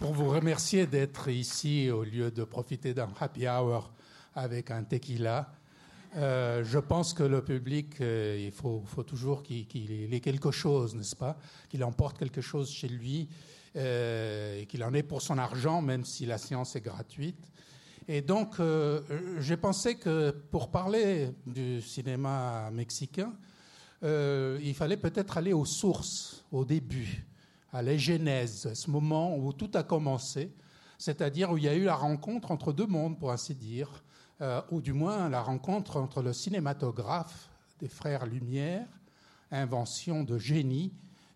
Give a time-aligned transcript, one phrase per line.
[0.00, 3.92] pour vous remercier d'être ici au lieu de profiter d'un happy hour
[4.34, 5.52] avec un tequila.
[6.16, 11.14] Euh, je pense que le public, euh, il faut, toujours qu'il ait quelque chose, n'est-ce
[11.14, 11.36] pas?
[11.68, 13.28] Qu'il emporte quelque chose chez lui
[13.76, 17.52] euh, et qu'il en ait pour son argent, même si la science est gratuite.
[18.08, 18.56] Et donc,
[19.38, 23.34] j'ai pensé que pour parler du cinéma mexicain,
[24.02, 27.29] il fallait peut-être aller aux sources, au début
[27.72, 30.52] à la Genèse, ce moment où tout a commencé,
[30.98, 34.04] c'est-à-dire où il y a eu la rencontre entre deux mondes, pour ainsi dire,
[34.40, 38.86] euh, ou du moins la rencontre entre le cinématographe des frères Lumière,
[39.50, 40.92] invention de génie,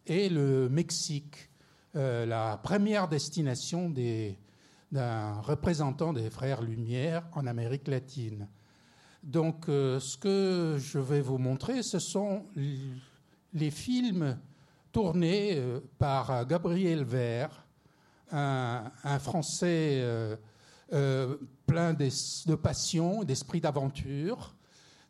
[0.06, 1.51] et le Mexique,
[1.97, 3.92] euh, la première destination
[4.92, 8.48] d'un représentant des frères Lumière en Amérique latine.
[9.23, 12.45] Donc, euh, ce que je vais vous montrer, ce sont
[13.55, 14.39] les films
[14.95, 17.66] tourné euh, par Gabriel Vert,
[18.30, 20.36] un, Français euh,
[20.92, 21.36] euh,
[21.67, 24.55] plein de passion, d'esprit d'aventure,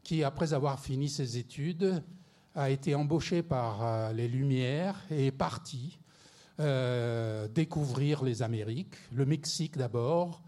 [0.02, 2.02] qui, après avoir fini ses études,
[2.54, 5.98] a été embauché par les Lumières et est parti
[7.52, 10.42] découvrir les Amériques, le Mexique d'abord.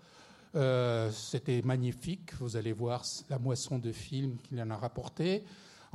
[1.11, 5.43] C'était magnifique, vous allez voir la moisson de films qu'il en a rapporté.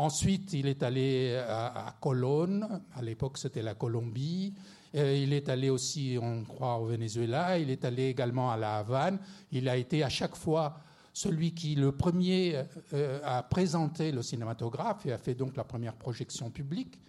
[0.02, 4.52] Ensuite, il est allé à, à Colón, à l'époque c'était la Colombie.
[4.96, 7.60] Euh, il est allé aussi, on croit, au Venezuela.
[7.60, 9.20] Il est allé également à La Havane.
[9.52, 10.80] Il a été à chaque fois
[11.14, 15.94] celui qui, le premier, euh, a présenté le cinématographe et a fait donc la première
[15.94, 17.00] projection publique.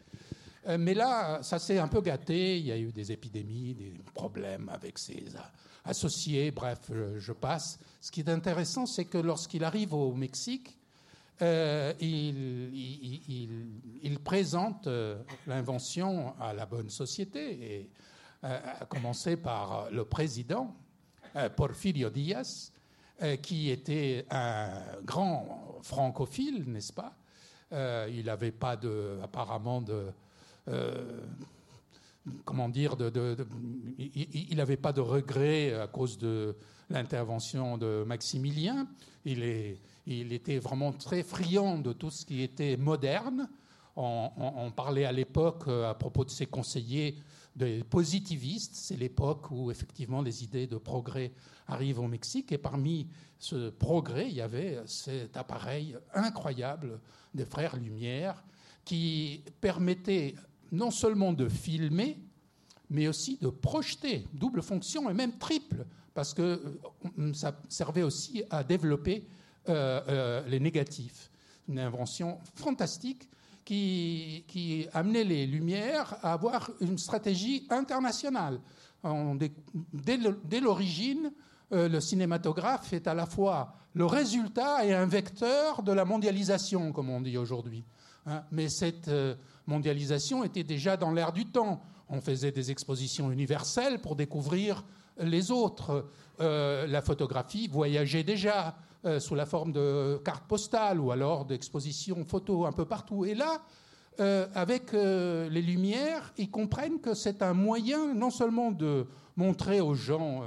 [0.69, 2.59] Euh, mais là, ça s'est un peu gâté.
[2.59, 5.25] Il y a eu des épidémies, des problèmes avec ses
[5.87, 6.51] associés.
[6.51, 7.79] Bref, je passe.
[8.03, 10.77] Ce qui est intéressant, c'est que lorsqu'il arrive au Mexique,
[11.43, 12.71] euh, il,
[14.23, 17.91] présente euh, l'invention à la bonne société, et,
[18.45, 20.77] euh, à commencer par le président,
[21.57, 22.73] Porfirio Díaz,
[23.41, 27.17] qui était un grand francophile, n'est-ce pas?
[28.11, 30.13] Il n'avait pas de, apparemment de
[32.45, 32.97] comment dire,
[33.99, 36.55] il n'avait pas de regret à cause de
[36.91, 38.87] l'intervention de Maximilien.
[39.25, 43.49] Il, est, il, était vraiment très friand de tout ce qui était moderne.
[43.95, 47.17] On, parlait à l'époque, euh, à propos de ses conseillers,
[47.55, 48.75] des positivistes.
[48.75, 51.33] C'est l'époque où effectivement les idées de progrès
[51.67, 52.53] arrivent au Mexique.
[52.53, 53.09] Et parmi
[53.39, 57.01] ce progrès, il y avait cet appareil incroyable
[57.35, 58.43] des frères Lumière
[58.85, 60.35] qui permettait
[60.71, 62.19] non seulement de filmer,
[62.89, 66.43] mais aussi de projeter, double fonction et même triple, parce que
[67.19, 69.27] euh, ça servait aussi à développer
[69.69, 71.31] les négatifs.
[71.69, 73.29] Une invention fantastique
[73.65, 78.61] qui, amenait les Lumières à avoir une stratégie internationale.
[79.95, 81.33] dès l'origine,
[81.71, 87.11] le cinématographe est à la fois le résultat et un vecteur de la mondialisation, comme
[87.11, 87.85] on dit aujourd'hui.
[88.27, 88.45] Hein.
[88.53, 89.11] mais cette
[89.67, 91.83] mondialisation était déjà dans l'air du temps.
[92.09, 94.85] On faisait des expositions universelles pour découvrir
[95.19, 96.07] les autres.
[96.41, 102.25] Euh, la photographie voyageait déjà euh, sous la forme de cartes postales ou alors d'expositions
[102.25, 103.25] photos un peu partout.
[103.25, 103.63] Et là,
[104.21, 109.95] euh, avec les lumières, ils comprennent que c'est un moyen non seulement de montrer aux
[109.95, 110.43] gens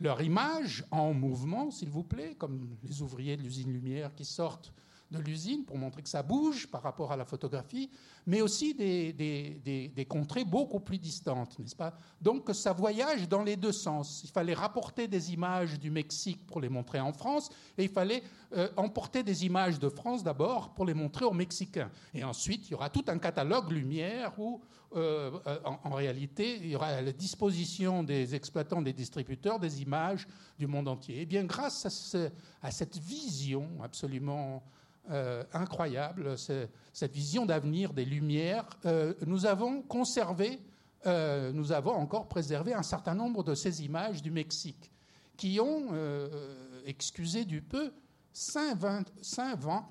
[0.00, 4.72] leur image en mouvement, s'il vous plaît, comme les ouvriers de l'usine Lumière qui sortent
[5.10, 7.90] de l'usine pour montrer que ça bouge par rapport à la photographie,
[8.26, 11.94] mais aussi des, contrées beaucoup plus distantes, n'est-ce pas?
[12.20, 14.22] Donc ça voyage dans les deux sens.
[14.24, 18.22] Il fallait rapporter des images du Mexique pour les montrer en France, et il fallait
[18.56, 21.90] euh, emporter des images de France d'abord pour les montrer aux Mexicains.
[22.14, 24.60] Et ensuite, il y aura tout un catalogue lumière où,
[24.96, 25.30] euh,
[25.64, 30.26] en, réalité, il y aura à la disposition des exploitants, des distributeurs, des images
[30.58, 31.20] du monde entier.
[31.20, 31.86] Et bien, grâce
[32.62, 34.62] à cette vision absolument
[35.10, 40.60] euh, incroyable, cette vision d'avenir des Lumières, euh, nous avons conservé,
[41.04, 44.92] euh, nous avons encore préservé un certain nombre de ces images du Mexique
[45.36, 45.88] qui ont,
[46.84, 47.92] excusez du peu,
[48.32, 49.88] 120, 120,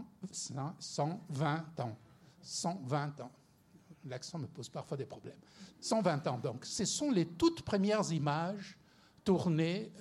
[0.79, 1.97] 120 ans.
[2.41, 3.31] 120 ans.
[4.05, 5.39] L'accent me pose parfois des problèmes.
[5.81, 6.63] 120 ans, donc.
[6.63, 8.77] Ce sont les toutes premières images
[9.25, 9.91] tournées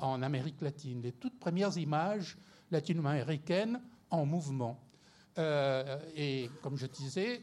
[0.00, 2.36] en Amérique latine, les toutes premières images
[2.70, 3.80] latino-américaines
[4.10, 4.80] en mouvement.
[5.38, 7.42] Euh, et comme je disais,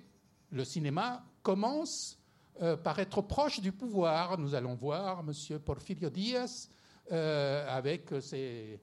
[0.51, 2.19] le cinéma commence
[2.61, 4.37] euh, par être proche du pouvoir.
[4.37, 5.59] Nous allons voir M.
[5.59, 6.69] Porfirio Díaz
[7.11, 8.79] euh, avec ses,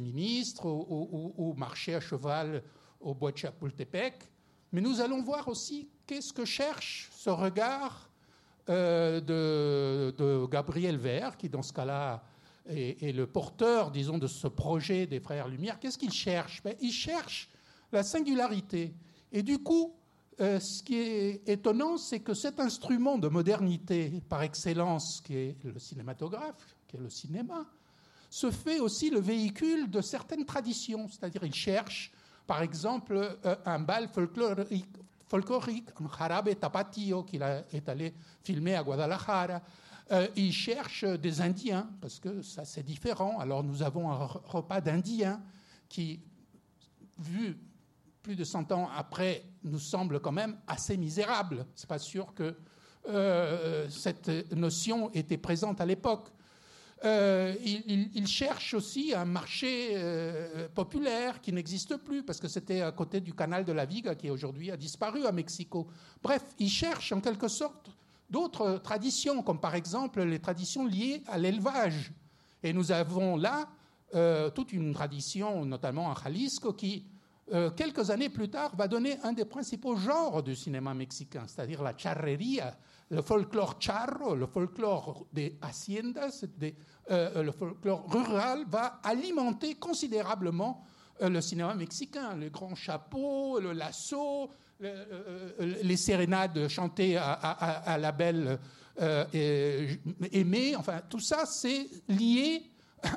[0.00, 2.62] ministres ou, marcher à cheval
[3.00, 4.28] au bois de Chapultepec.
[4.72, 8.08] Mais nous allons voir aussi qu'est-ce que cherche ce regard
[8.68, 12.22] de, de, Gabriel Vert, qui dans ce cas-là
[12.68, 15.78] est, le porteur, disons, de ce projet des Frères Lumière.
[15.78, 16.62] Qu'est-ce qu'il cherche?
[16.62, 17.48] Ben, Il cherche
[17.92, 18.94] la singularité.
[19.32, 19.94] Et du coup,
[20.38, 25.78] ce qui est étonnant, c'est que cet instrument de modernité par excellence, qui est le
[25.78, 27.66] cinématographe, qui est le cinéma,
[28.30, 31.08] se fait aussi le véhicule de certaines traditions.
[31.08, 32.12] C'est-à-dire, il cherche,
[32.46, 34.86] par exemple, euh, un bal folklorique,
[35.30, 38.12] folklorique un jarabe tapatio qu'il est allé
[38.42, 39.62] filmer à Guadalajara.
[40.10, 43.38] Euh, il cherche des Indiens, parce que ça c'est différent.
[43.38, 45.40] Alors nous avons un repas d'Indiens
[45.88, 46.20] qui,
[47.18, 47.56] vu
[48.22, 51.64] plus de 100 ans après, nous semble quand même assez misérable.
[51.76, 52.56] C'est pas sûr que
[53.08, 56.28] euh, cette notion était présente à l'époque.
[57.02, 62.92] Euh, il, cherche aussi un marché euh, populaire qui n'existe plus, parce que c'était à
[62.92, 65.88] côté du canal de la Viga qui aujourd'hui a disparu à Mexico.
[66.22, 67.90] Bref, il cherche en quelque sorte
[68.28, 72.12] d'autres traditions, comme par exemple les traditions liées à l'élevage.
[72.62, 73.70] Et nous avons là
[74.14, 77.06] euh, toute une tradition, notamment en Jalisco, qui,
[77.76, 81.96] quelques années plus tard, va donner un des principaux genres du cinéma mexicain, c'est-à-dire la
[81.96, 82.76] charreria,
[83.10, 86.44] le folklore charro, le folklore des haciendas,
[87.10, 90.84] euh, le folklore rural va alimenter considérablement
[91.20, 92.36] euh, le cinéma mexicain.
[92.36, 94.50] Le grand chapeau, le lasso,
[94.82, 98.58] euh, les sérénades chantées à, la belle
[100.32, 102.62] aimée, enfin tout ça c'est lié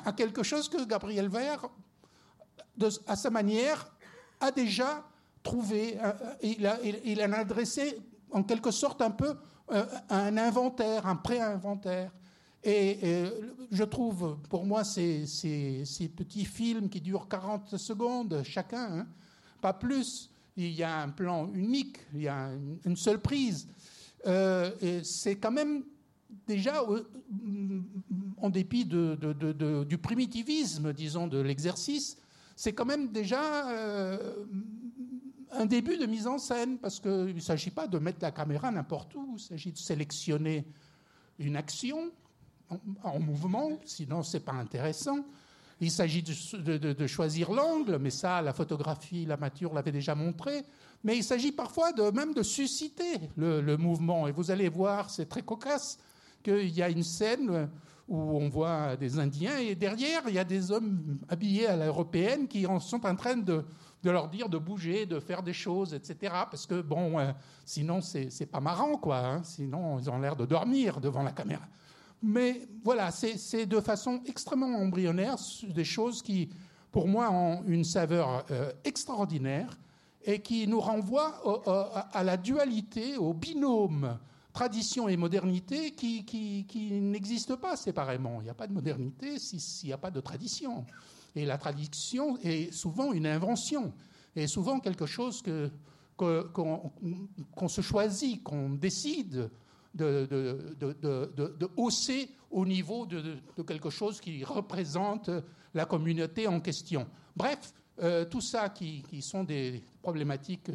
[0.04, 1.68] à quelque chose que Gabriel Vert,
[3.06, 3.92] à sa manière,
[4.40, 5.04] a déjà
[5.42, 5.98] trouvé.
[6.42, 7.98] Il, a, il, en a adressé
[8.30, 9.34] en quelque sorte un peu euh,
[9.68, 12.10] un inventaire, un pré-inventaire.
[12.62, 13.24] Et,
[13.70, 15.26] je trouve, pour moi, ces,
[16.16, 19.06] petits films qui durent 40 secondes chacun, hein,
[19.60, 22.50] pas plus, il y a un plan unique, il y a
[22.84, 23.68] une, seule prise.
[24.26, 24.70] Euh,
[25.02, 25.84] c'est quand même
[26.46, 27.02] déjà, euh,
[28.38, 32.16] en dépit du primitivisme, disons, de l'exercice,
[32.56, 34.18] c'est quand même déjà
[35.56, 38.70] un début de mise en scène, parce qu'il ne s'agit pas de mettre la caméra
[38.70, 40.64] n'importe où, il s'agit de sélectionner
[41.38, 42.10] une action
[43.02, 45.18] en, mouvement, sinon ce n'est pas intéressant.
[45.80, 50.64] Il s'agit de, choisir l'angle, mais ça, la photographie, la mature l'avait déjà montré.
[51.02, 54.28] Mais il s'agit parfois de, même de susciter le, le mouvement.
[54.28, 55.98] Et vous allez voir, c'est très cocasse,
[56.42, 57.68] qu'il y a une scène
[58.08, 62.46] où on voit des Indiens et derrière, il y a des hommes habillés à l'européenne
[62.46, 63.64] qui sont en train de,
[64.04, 66.32] de leur dire de bouger, de faire des choses, etc.
[66.50, 67.32] Parce que, bon, euh,
[67.64, 69.18] sinon, c'est pas marrant, quoi.
[69.18, 69.42] Hein.
[69.42, 71.64] Sinon, ils ont l'air de dormir devant la caméra.
[72.22, 75.36] Mais voilà, c'est de façon extrêmement embryonnaire
[75.68, 76.50] des choses qui,
[76.92, 79.76] pour moi, ont une saveur euh, extraordinaire
[80.26, 81.34] et qui nous renvoient
[82.12, 84.16] à la dualité, au binôme
[84.54, 88.40] tradition et modernité qui, qui, qui n'existe pas séparément.
[88.40, 90.86] Il n'y a pas de modernité s'il n'y a pas de tradition.
[91.36, 93.92] Et la tradition est souvent une invention,
[94.36, 95.70] et souvent quelque chose que,
[96.16, 99.50] qu'on, se choisit, qu'on décide
[99.94, 103.36] de, de, de, de, hausser au niveau de,
[103.66, 105.30] quelque chose qui représente
[105.72, 107.06] la communauté en question.
[107.36, 110.70] Bref, euh, tout ça qui, qui, sont des problématiques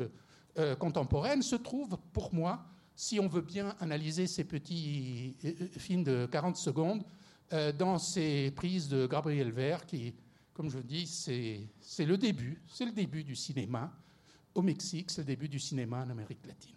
[0.57, 2.65] euh, contemporaines se trouve pour moi,
[2.95, 7.03] si on veut bien analyser ces petits euh, films de 40 secondes,
[7.79, 10.13] dans ces prises de Gabriel Vert qui
[10.59, 13.93] comme je dis, c'est le début, c'est le début du cinéma
[14.53, 16.75] au Mexique, c'est le début du cinéma en Amérique latine.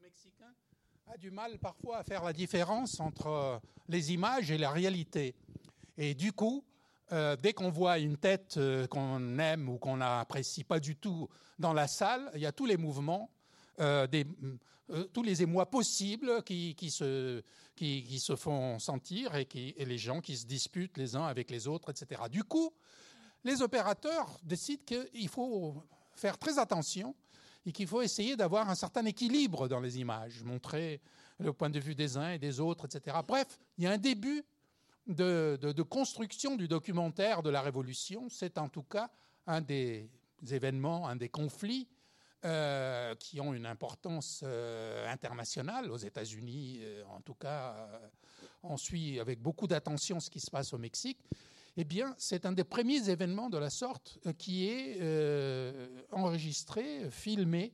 [0.00, 0.54] mexicain
[1.08, 5.34] a du mal parfois à faire la différence entre les images et la réalité.
[5.98, 6.64] Et du coup,
[7.12, 11.28] euh, dès qu'on voit une tête euh, qu'on aime ou qu'on n'apprécie pas du tout
[11.58, 13.30] dans la salle, il y a tous les mouvements,
[13.80, 14.06] euh,
[15.12, 17.42] tous les émois possibles qui, se,
[17.76, 19.46] qui, se, font sentir et,
[19.78, 22.22] les gens qui se disputent les uns avec les autres, etc.
[22.30, 22.72] Du coup,
[23.44, 25.82] les opérateurs décident qu'il faut
[26.14, 27.14] faire très attention
[27.66, 31.00] et qu'il faut essayer d'avoir un certain équilibre dans les images, montrer
[31.38, 33.18] le point de vue des uns et des autres, etc.
[33.26, 34.44] Bref, il y a un début
[35.06, 38.28] de, construction du documentaire de la Révolution.
[38.28, 39.10] C'est en tout cas
[39.46, 40.08] un des
[40.50, 41.88] événements, un des conflits
[42.44, 45.90] euh, qui ont une importance euh, internationale.
[45.92, 47.88] Aux États-Unis, euh, en tout cas,
[48.64, 51.20] on suit avec beaucoup d'attention ce qui se passe au Mexique.
[51.76, 55.00] Eh bien, c'est un des premiers événements de la sorte qui est
[56.10, 57.72] enregistré, filmé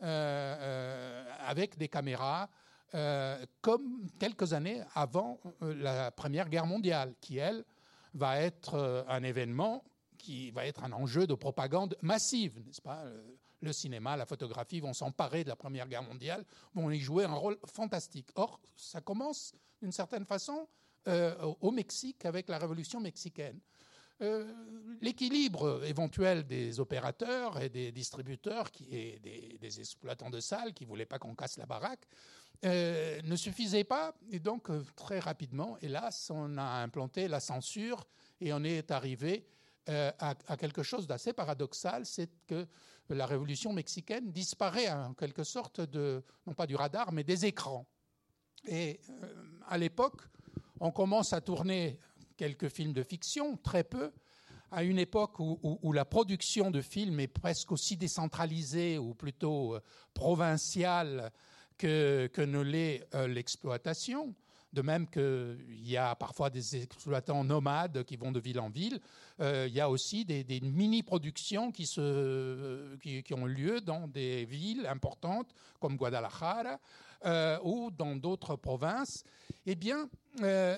[0.00, 2.48] avec des caméras
[3.60, 7.64] comme quelques années avant la Première Guerre mondiale, qui, elle,
[8.14, 9.84] va être un événement
[10.16, 13.04] qui va être un enjeu de propagande massive, n'est-ce pas?
[13.60, 17.34] Le cinéma, la photographie vont s'emparer de la Première Guerre mondiale, vont y jouer un
[17.34, 18.28] rôle fantastique.
[18.34, 20.68] Or, ça commence d'une certaine façon
[21.08, 23.60] euh, au Mexique avec la Révolution mexicaine.
[24.22, 24.50] Euh,
[25.02, 29.18] l'équilibre éventuel des opérateurs et des distributeurs et
[29.60, 32.06] des, exploitants de salles qui ne voulaient pas qu'on casse la baraque
[32.64, 34.14] euh, ne suffisait pas.
[34.30, 38.06] Et donc, très rapidement, hélas, on a implanté la censure
[38.40, 39.46] et on est arrivé
[39.88, 42.66] à, à, quelque chose d'assez paradoxal, c'est que
[43.14, 47.86] la révolution mexicaine disparaît en quelque sorte de, non pas du radar, mais des écrans.
[48.66, 49.34] Et euh,
[49.68, 50.22] à l'époque,
[50.80, 51.98] on commence à tourner
[52.36, 54.12] quelques films de fiction, très peu,
[54.72, 59.80] à une époque où, la production de films est presque aussi décentralisée ou plutôt euh,
[60.12, 61.32] provinciale
[61.78, 64.34] que, ne l'est euh, l'exploitation.
[64.72, 69.00] De même qu'il y a parfois des exploitants nomades qui vont de ville en ville,
[69.40, 75.54] euh, il y a aussi des, mini-productions qui, qui, ont lieu dans des villes importantes
[75.80, 76.78] comme Guadalajara
[77.24, 79.24] euh, ou dans d'autres provinces.
[79.64, 80.10] Eh bien,
[80.42, 80.76] euh,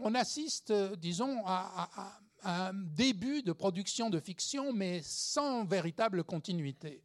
[0.00, 7.02] on assiste, disons, à, un début de production de fiction, mais sans véritable continuité.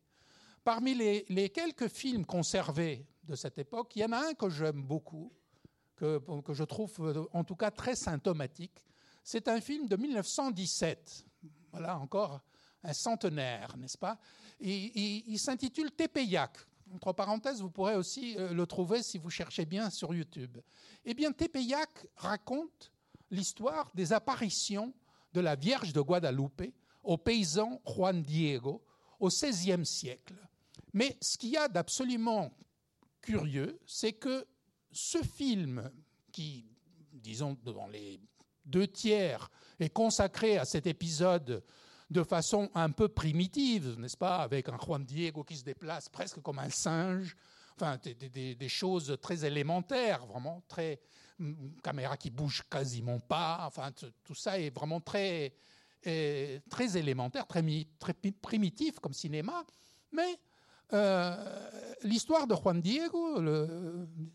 [0.64, 4.82] Parmi les quelques films conservés de cette époque, il y en a un que j'aime
[4.82, 5.32] beaucoup,
[5.96, 8.86] que, je trouve euh, en tout cas très symptomatique.
[9.24, 11.26] C'est un film de 1917.
[11.72, 12.42] Voilà encore
[12.84, 14.18] un centenaire, n'est-ce pas?
[14.60, 16.58] Il, s'intitule Tepeyac.
[16.94, 20.58] Entre parenthèses, vous pourrez aussi euh, le trouver si vous cherchez bien sur YouTube.
[21.04, 22.94] Eh bien, Tepeyac raconte
[23.30, 24.94] l'histoire des apparitions
[25.34, 28.82] de la Vierge de Guadalupe au paysan Juan Diego
[29.20, 30.36] au XVIe siècle.
[30.94, 32.52] Mais ce qu'il y a d'absolument
[33.28, 34.48] curieux, c'est que
[34.92, 35.92] ce film,
[36.32, 36.66] qui,
[37.12, 38.22] disons, dans les
[38.66, 41.62] deux tiers, est consacré à cet épisode
[42.10, 46.42] de façon un peu primitive, n'est-ce pas, avec un Juan Diego qui se déplace presque
[46.42, 47.36] comme un singe,
[47.76, 51.00] enfin des, choses très élémentaires, vraiment très
[51.84, 53.92] caméra qui bouge quasiment pas, enfin
[54.24, 55.54] tout ça est vraiment très
[56.70, 57.62] très élémentaire, très,
[58.00, 59.66] très primitif comme cinéma,
[60.14, 60.40] mais
[60.94, 61.36] euh,
[62.04, 63.42] l'histoire de Juan Diego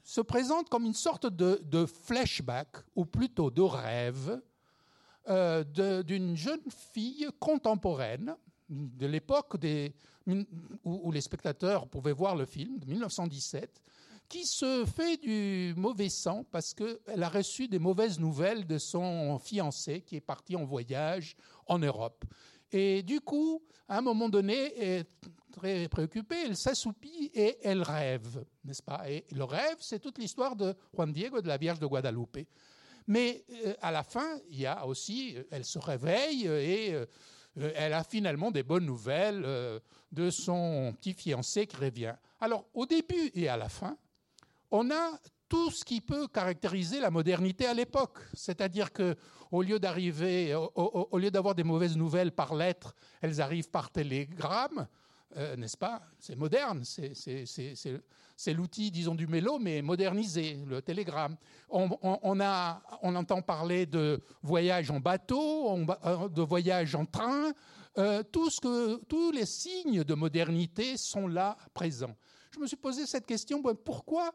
[0.04, 4.40] se présente comme une sorte de, flashback, ou plutôt de rêve,
[5.28, 5.64] euh,
[6.02, 8.36] d'une jeune fille contemporaine
[8.68, 9.56] de l'époque
[10.84, 13.82] où, les spectateurs pouvaient voir le film, de 1917,
[14.28, 19.38] qui se fait du mauvais sang parce qu'elle a reçu des mauvaises nouvelles de son
[19.38, 22.24] fiancé qui est parti en voyage en Europe.
[22.72, 25.04] Et du coup, à un moment donné,
[25.52, 29.08] très préoccupée, elle s'assoupit et elle rêve, n'est-ce pas?
[29.08, 32.38] Et le rêve, c'est toute l'histoire de Juan Diego de la Vierge de Guadalupe.
[33.06, 37.06] Mais euh, à la fin, il y a aussi, euh, elle se réveille et euh,
[37.76, 39.42] elle a finalement des bonnes nouvelles
[40.12, 42.14] de son petit fiancé qui revient.
[42.40, 43.98] Alors, au début et à la fin,
[44.70, 45.18] on a
[45.52, 48.20] tout ce qui peut caractériser la modernité à l'époque.
[48.32, 49.14] C'est-à-dire que
[49.50, 54.88] au lieu d'arriver, au, lieu d'avoir des mauvaises nouvelles par lettre, elles arrivent par télégramme.
[55.36, 56.00] Euh, n'est-ce pas?
[56.18, 61.36] C'est moderne, c'est l'outil, disons, du mélo, mais modernisé, le télégramme.
[61.68, 67.52] On, a, on entend parler de voyage en bateau, euh, de voyage en train.
[67.98, 72.16] Euh, tout ce que, tous les signes de modernité sont là présents.
[72.52, 74.32] Je me suis posé cette question, pourquoi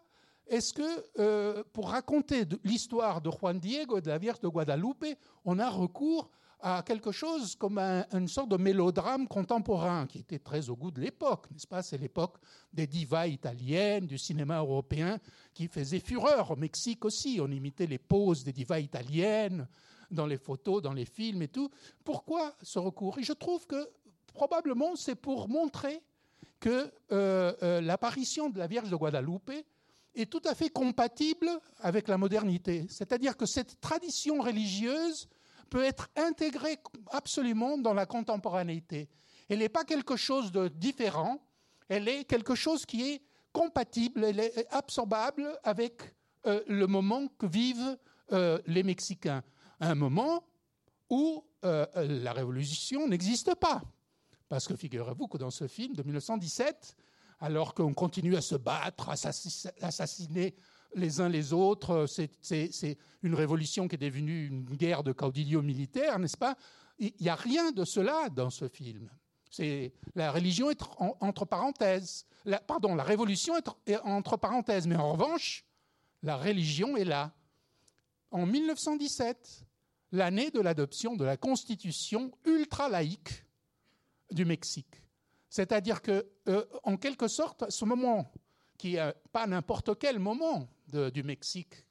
[0.49, 5.05] est-ce que pour raconter l'histoire de Juan Diego, de la Vierge de Guadalupe,
[5.45, 10.69] on a recours à quelque chose comme une sorte de mélodrame contemporain qui était très
[10.69, 11.83] au goût de l'époque, n'est-ce pas?
[11.83, 12.37] C'est l'époque
[12.73, 15.19] des divas italiennes, du cinéma européen
[15.53, 16.51] qui faisait fureur.
[16.51, 19.67] Au Mexique aussi, on imitait les poses des divas italiennes
[20.09, 21.69] dans les photos, dans les films et tout.
[22.03, 23.19] Pourquoi ce recours?
[23.19, 23.89] Et je trouve que
[24.33, 26.01] probablement c'est pour montrer
[26.59, 29.51] que euh, euh, l'apparition de la Vierge de Guadalupe
[30.21, 32.85] est tout à fait compatible avec la modernité.
[32.89, 35.27] C'est-à-dire que cette tradition religieuse
[35.69, 36.77] peut être intégrée
[37.11, 39.09] absolument dans la contemporanéité.
[39.49, 41.39] Elle n'est pas quelque chose de différent,
[41.89, 43.21] elle est quelque chose qui est
[43.51, 47.97] compatible, elle est absorbable avec euh, le moment que vivent
[48.31, 49.43] euh, les Mexicains.
[49.79, 50.43] Un moment
[51.09, 53.81] où euh, la révolution n'existe pas.
[54.49, 56.95] Parce que figurez-vous que dans ce film de 1917,
[57.39, 60.55] alors qu'on continue à se battre, à assassiner
[60.95, 62.05] les uns les autres.
[62.07, 66.55] C'est une révolution qui est devenue une guerre de caudillo militaire, n'est-ce pas?
[66.99, 69.09] Il n'y a rien de cela dans ce film.
[70.15, 72.25] La religion est entre parenthèses.
[72.67, 74.87] pardon, la révolution est entre parenthèses.
[74.87, 75.65] Mais en revanche,
[76.23, 77.33] la religion est là.
[78.31, 79.65] En 1917,
[80.11, 83.45] l'année de l'adoption de la constitution ultra-laïque
[84.31, 85.01] du Mexique.
[85.49, 88.31] C'est-à-dire que, euh, en quelque sorte, ce moment,
[88.77, 91.85] qui n'est pas n'importe quel moment du Mexique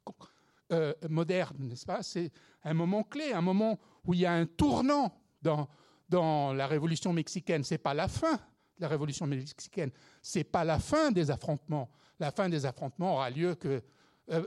[0.71, 2.31] euh, moderne, n'est-ce pas C'est
[2.63, 5.67] un moment clé, un moment où il y a un tournant dans,
[6.09, 7.63] dans la révolution mexicaine.
[7.63, 11.31] Ce n'est pas la fin de la révolution mexicaine, ce n'est pas la fin des
[11.31, 11.89] affrontements.
[12.19, 13.83] La fin des affrontements aura lieu que
[14.31, 14.45] euh,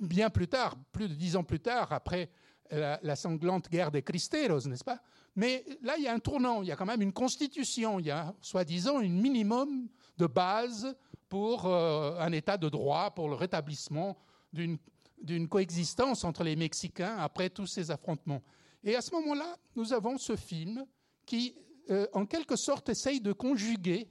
[0.00, 2.30] bien plus tard, plus de dix ans plus tard, après
[2.70, 5.02] la, sanglante guerre des Cristeros, n'est-ce pas
[5.34, 8.06] Mais là, il y a un tournant, il y a quand même une constitution, il
[8.06, 10.94] y a soi-disant un minimum de base
[11.28, 14.18] pour euh, un état de droit, pour le rétablissement
[14.52, 18.42] d'une coexistence entre les Mexicains après tous ces affrontements.
[18.84, 20.84] Et à ce moment-là, nous avons ce film
[21.24, 21.54] qui,
[21.90, 24.10] euh, en quelque sorte, essaye de conjuguer,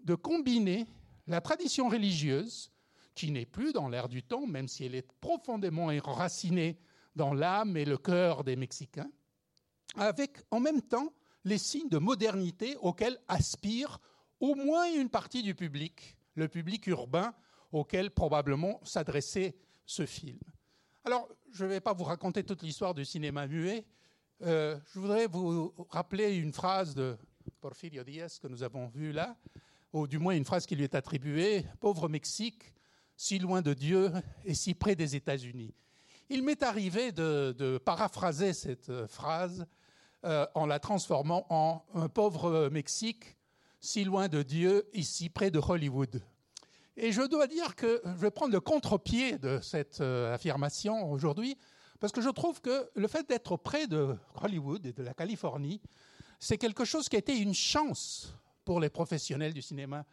[0.00, 0.86] de combiner
[1.26, 2.70] la tradition religieuse,
[3.14, 6.78] qui n'est plus dans l'air du temps, même si elle est profondément enracinée
[7.16, 9.10] dans l'âme et le cœur des Mexicains,
[9.96, 11.12] avec en même temps
[11.44, 14.00] les signes de modernité auxquels aspire
[14.40, 17.34] au moins une partie du public, le public urbain
[17.72, 19.54] auquel probablement s'adressait
[19.86, 20.38] ce film.
[21.04, 23.84] Alors, je ne vais pas vous raconter toute l'histoire du cinéma muet.
[24.42, 27.16] Euh, je voudrais vous rappeler une phrase de
[27.60, 29.36] Porfirio Díaz que nous avons vue là,
[29.92, 32.74] ou du moins une phrase qui lui est attribuée Pauvre Mexique,
[33.16, 34.10] si loin de Dieu
[34.44, 35.74] et si près des États-Unis.
[36.30, 39.66] Il m'est arrivé de, paraphraser cette euh, phrase
[40.24, 43.36] euh, en la transformant en un pauvre Mexique,
[43.80, 46.22] si loin de Dieu, ici près de Hollywood.
[46.96, 51.58] Et je dois dire que je vais prendre le contre-pied de cette euh, affirmation aujourd'hui,
[52.00, 55.82] parce que je trouve que le fait d'être près de Hollywood et de la Californie,
[56.40, 60.06] c'est quelque chose qui a été une chance pour les professionnels du cinéma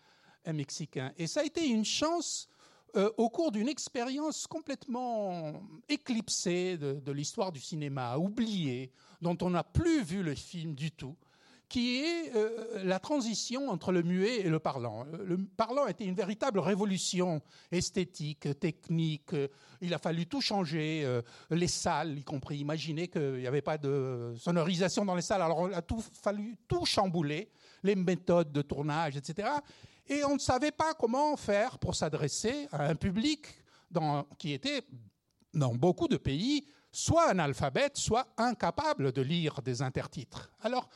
[0.46, 1.14] mexicain.
[1.18, 2.50] Et ça a été une chance
[2.96, 5.54] euh, au cours d'une expérience complètement
[5.88, 11.16] éclipsée de, l'histoire du cinéma, oubliée, dont on n'a plus vu le film du tout,
[11.70, 15.06] qui est euh, la transition entre le muet et le parlant.
[15.24, 19.32] Le parlant était une véritable révolution esthétique, technique.
[19.80, 22.58] Il a fallu tout changer, euh, les salles y compris.
[22.58, 26.58] Imaginez qu'il n'y avait pas de sonorisation dans les salles, alors il a tout, fallu
[26.68, 27.50] tout chambouler,
[27.84, 29.48] les méthodes de tournage, etc.
[30.08, 33.46] Et on ne savait pas comment faire pour s'adresser à un public
[34.38, 34.84] qui était,
[35.54, 40.52] dans beaucoup de pays, soit analphabète, soit incapable de lire des intertitres.
[40.62, 40.90] Alors,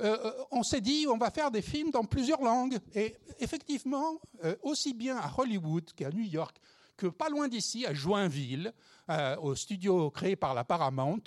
[0.00, 2.78] euh, euh, on s'est dit, on va faire des films dans plusieurs langues.
[2.94, 6.56] Et effectivement, euh, aussi bien à Hollywood qu'à New York,
[6.96, 8.72] que pas loin d'ici, à Joinville,
[9.42, 11.22] au studio créé par la Paramount,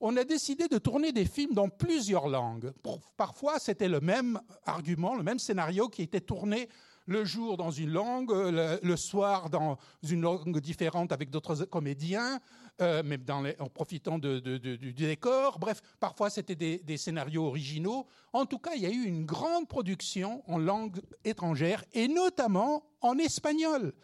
[0.00, 2.72] on a décidé de tourner des films dans plusieurs langues.
[3.16, 6.68] Parfois, c'était le même argument, le même scénario qui était tourné
[7.06, 12.40] le jour dans une langue, le, soir dans une langue différente avec d'autres comédiens,
[12.80, 13.02] euh,
[13.58, 15.58] en profitant du décor.
[15.58, 18.06] Bref, parfois c'était des, scénarios originaux.
[18.32, 22.84] En tout cas, il y a eu une grande production en langue étrangère et notamment
[23.00, 23.94] en espagnol.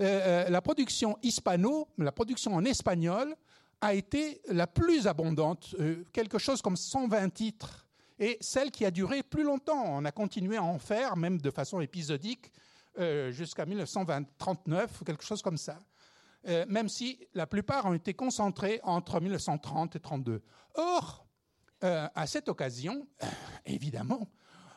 [0.00, 0.04] Euh,
[0.46, 3.34] euh, la production hispano, la production en espagnol,
[3.82, 7.86] a été la plus abondante, euh, quelque chose comme 120 titres,
[8.18, 9.84] et celle qui a duré plus longtemps.
[9.84, 12.52] On a continué à en faire, même de façon épisodique,
[12.98, 15.80] euh, jusqu'à 1939, ou quelque chose comme ça.
[16.46, 20.42] Euh, même si la plupart ont été concentrés entre 1930 et 1932.
[20.74, 21.26] Or,
[21.84, 23.08] à cette occasion,
[23.66, 24.28] évidemment,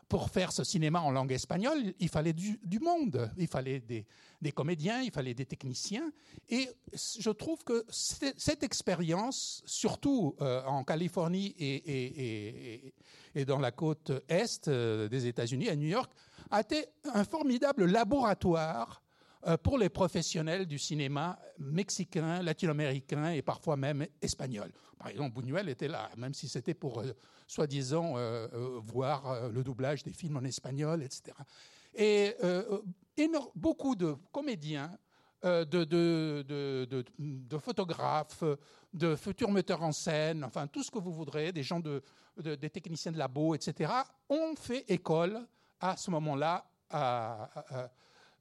[0.07, 5.01] pour faire ce cinéma en langue espagnole, il fallait du, monde, il fallait des, comédiens,
[5.01, 6.11] il fallait des techniciens.
[6.49, 12.93] Et je trouve que cette expérience, surtout euh, en Californie et,
[13.45, 16.11] dans la côte est euh, des États-Unis, à New York,
[16.51, 19.01] a été un formidable laboratoire
[19.61, 24.71] pour les professionnels du cinéma mexicain, latino-américain et parfois même espagnol.
[24.97, 27.13] Par exemple, Buñuel était là, même si c'était pour, euh,
[27.47, 28.47] soi-disant, euh,
[28.83, 31.37] voir le doublage des films en espagnol, etc.
[31.93, 32.35] Et
[33.55, 34.91] beaucoup de comédiens,
[35.43, 38.43] de, de, photographes,
[38.93, 43.11] de futurs metteurs en scène, enfin tout ce que vous voudrez, des gens des techniciens
[43.11, 43.91] de labo, etc.,
[44.27, 45.45] ont fait école
[45.79, 47.49] à ce moment-là à,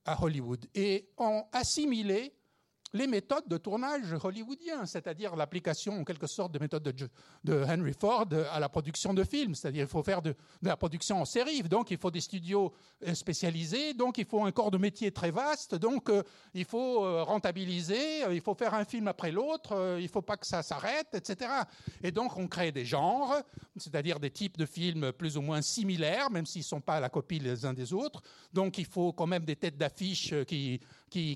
[0.06, 0.66] Hollywood.
[0.74, 2.34] Et ont assimilé
[2.94, 6.94] les méthodes de tournage hollywoodien, c'est-à-dire l'application en quelque sorte de méthode
[7.42, 11.20] de, Henry Ford à la production de films, c'est-à-dire il faut faire de, la production
[11.20, 12.72] en série, donc il faut des studios
[13.06, 16.22] euh, spécialisés, donc il faut un corps de métier très vaste, donc euh,
[16.54, 20.36] il faut euh, rentabiliser, il faut faire un film après l'autre, il ne faut pas
[20.36, 21.50] que ça s'arrête, etc.
[22.02, 23.34] Et donc on crée des genres,
[23.76, 27.00] c'est-à-dire des types de films plus ou moins similaires, même s'ils ne sont pas à
[27.00, 30.80] la copie les uns des autres, donc il faut quand même des têtes d'affiche qui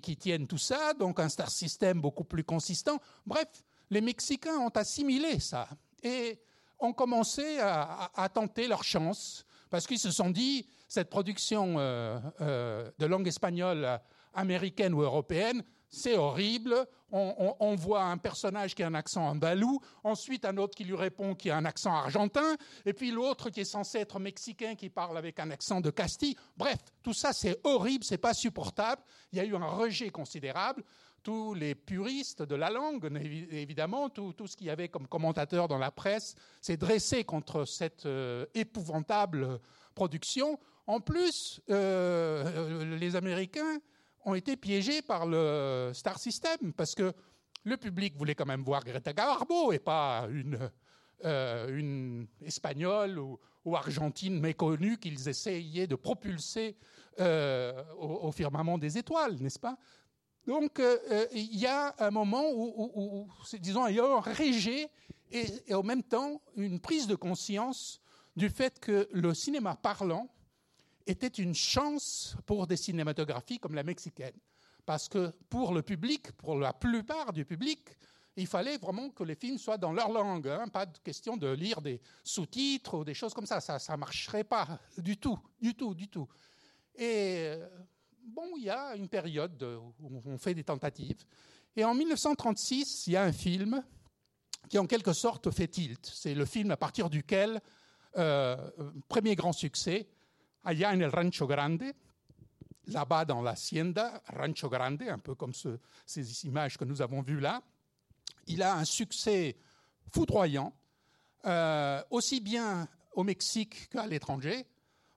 [0.00, 2.98] qui, tiennent tout ça, donc un star system beaucoup plus consistant.
[3.26, 3.48] Bref,
[3.90, 5.68] les Mexicains ont assimilé ça
[6.02, 6.40] et
[6.80, 12.90] ont commencé à, tenter leur chance parce qu'ils se sont dit cette production euh, euh,
[12.98, 14.00] de langue espagnole
[14.34, 16.87] américaine ou européenne, c'est horrible.
[17.11, 21.35] On, voit un personnage qui a un accent andalou, ensuite un autre qui lui répond
[21.35, 25.16] qui a un accent argentin, et puis l'autre qui est censé être mexicain qui parle
[25.16, 26.37] avec un accent de Castille.
[26.59, 29.01] Bref, tout ça c'est horrible, c'est pas supportable.
[29.33, 30.85] Il y a eu un rejet considérable.
[31.22, 33.11] Tous les puristes de la langue,
[33.51, 38.07] évidemment, tout, ce qu'il y avait comme commentateur dans la presse, s'est dressé contre cette
[38.07, 39.61] euh, épouvantable
[39.94, 40.61] production.
[40.87, 43.81] En plus, euh, les Américains
[44.28, 47.12] ont été piégés par le Star System parce que
[47.64, 50.70] le public voulait quand même voir Greta Garbo et pas une,
[51.24, 53.38] euh, une espagnole ou,
[53.74, 56.74] argentine méconnue qu'ils essayaient de propulser
[57.20, 59.76] euh, au, firmament des étoiles, n'est-ce pas?
[60.46, 63.28] Donc euh, il y a un moment où,
[63.60, 64.88] disons, il y a un rejet
[65.30, 68.00] et, et en même temps une prise de conscience
[68.36, 70.30] du fait que le cinéma parlant
[71.08, 74.36] était une chance pour des cinématographies comme la mexicaine.
[74.84, 77.80] Parce que pour le public, pour la plupart du public,
[78.36, 80.48] il fallait vraiment que les films soient dans leur langue.
[80.48, 80.68] Hein.
[80.68, 83.60] pas de question de lire des sous-titres ou des choses comme ça.
[83.60, 86.28] Ça ne marcherait pas du tout, du tout, du tout.
[86.94, 87.68] Et euh,
[88.22, 89.62] bon, il y a une période
[90.00, 91.24] où on fait des tentatives.
[91.76, 93.82] Et en 1936, il y a un film
[94.68, 96.04] qui en quelque sorte fait tilt.
[96.04, 97.60] C'est le film à partir duquel,
[98.16, 98.56] euh,
[99.08, 100.08] premier grand succès,
[100.68, 101.94] allá en el Rancho Grande,
[102.88, 107.62] là-bas dans l'hacienda, Rancho Grande, un peu comme ces images que nous avons vues là,
[108.46, 109.57] il a un succès
[110.12, 110.74] foudroyant,
[111.46, 114.66] euh, aussi bien au Mexique qu'à l'étranger.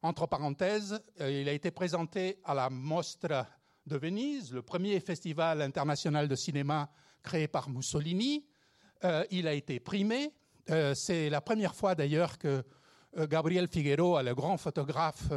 [0.01, 3.45] Entre parenthèses, euh, il a été présenté à la Mostra
[3.85, 6.89] de Venise, le premier festival international de cinéma
[7.21, 8.45] créé par Mussolini.
[9.03, 10.33] Euh, il a été primé.
[10.93, 12.63] C'est la première fois d'ailleurs que
[13.15, 15.31] Gabriel Figueroa, le grand photographe,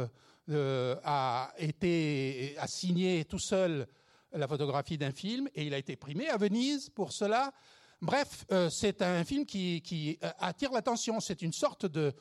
[0.51, 3.87] euh, a, été, a signé tout seul
[4.31, 7.51] la photographie d'un film et il a été primé à Venise pour cela.
[7.99, 11.19] Bref, euh, c'est un film qui, attire l'attention.
[11.19, 12.13] C'est une sorte de,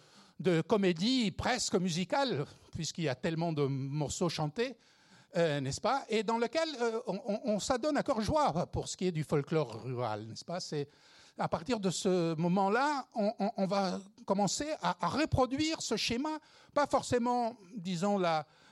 [0.62, 4.74] comédie presque musicale, puisqu'il y a tellement de morceaux chantés,
[5.36, 6.04] n'est-ce pas?
[6.08, 6.68] Et dans lequel
[7.06, 10.60] on, on s'adonne à cœur joie pour ce qui est du folklore rural, n'est-ce pas?
[11.38, 16.38] À partir de ce moment-là, on, va commencer à, reproduire ce schéma,
[16.72, 18.20] pas forcément, disons,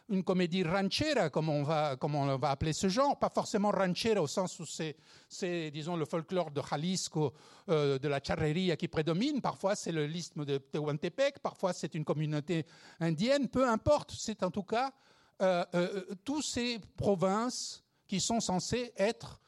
[0.08, 4.20] une comédie ranchera, comme on, va, comme on va appeler ce genre, pas forcément ranchera
[4.20, 7.32] au sens où c'est, disons, le folklore de Jalisco,
[7.68, 12.04] euh, de la charreria qui prédomine, parfois c'est le l'isthme de Tehuantepec, parfois c'est une
[12.04, 12.66] communauté
[13.00, 14.92] indienne, peu importe, c'est en tout cas
[15.40, 19.40] euh, euh, tous ces provinces qui sont censées être,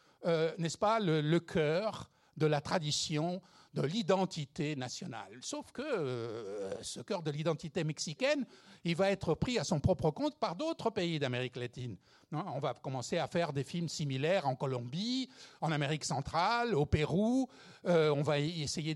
[0.57, 3.41] n'est-ce pas, le cœur de la tradition,
[3.75, 5.39] de l'identité nationale.
[5.41, 8.47] Sauf que euh, ce cœur de l'identité mexicaine,
[8.85, 11.97] il va être pris à son propre compte par d'autres pays d'Amérique latine.
[12.33, 15.29] On va commencer à faire des films similaires en Colombie,
[15.61, 17.49] en Amérique centrale, au Pérou.
[17.87, 18.95] Euh, on va essayer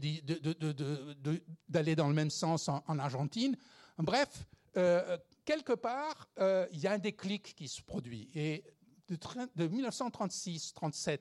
[1.68, 3.57] d'aller dans le même sens en, Argentine.
[3.98, 4.44] Bref,
[4.77, 6.29] euh, quelque part,
[6.72, 8.29] il y a un déclic qui se produit.
[8.35, 8.64] Et
[9.09, 9.16] de,
[9.57, 11.18] de 1936-37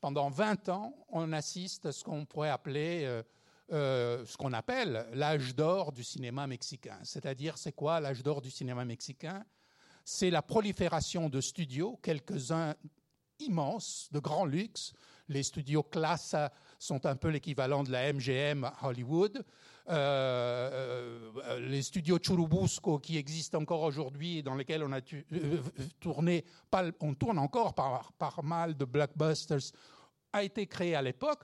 [0.00, 3.22] pendant 20 ans, on assiste à ce qu'on pourrait appeler, euh,
[3.72, 6.98] euh, ce qu'on appelle l'âge d'or du cinéma mexicain.
[7.02, 9.44] C'est-à-dire, c'est quoi l'âge d'or du cinéma mexicain?
[10.04, 12.74] C'est la prolifération de studios, quelques-uns
[13.38, 14.92] immenses, de grand luxe.
[15.28, 16.34] Les studios classe
[16.78, 19.44] sont un peu l'équivalent de la MGM à Hollywood.
[19.88, 25.00] Euh, les studios Churubusco qui existent encore aujourd'hui, dans lesquels on a
[26.00, 26.44] tourné,
[27.00, 29.72] on tourne encore par, par mal de blockbusters,
[30.32, 31.42] a été créé à l'époque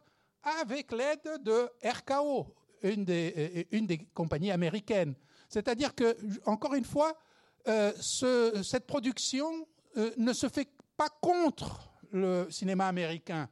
[0.61, 5.15] avec l'aide de RKO, une des, compagnies américaines.
[5.49, 7.17] C'est-à-dire que, encore une fois,
[7.69, 13.49] euh, ce, cette production euh, ne se fait pas contre le cinéma américain.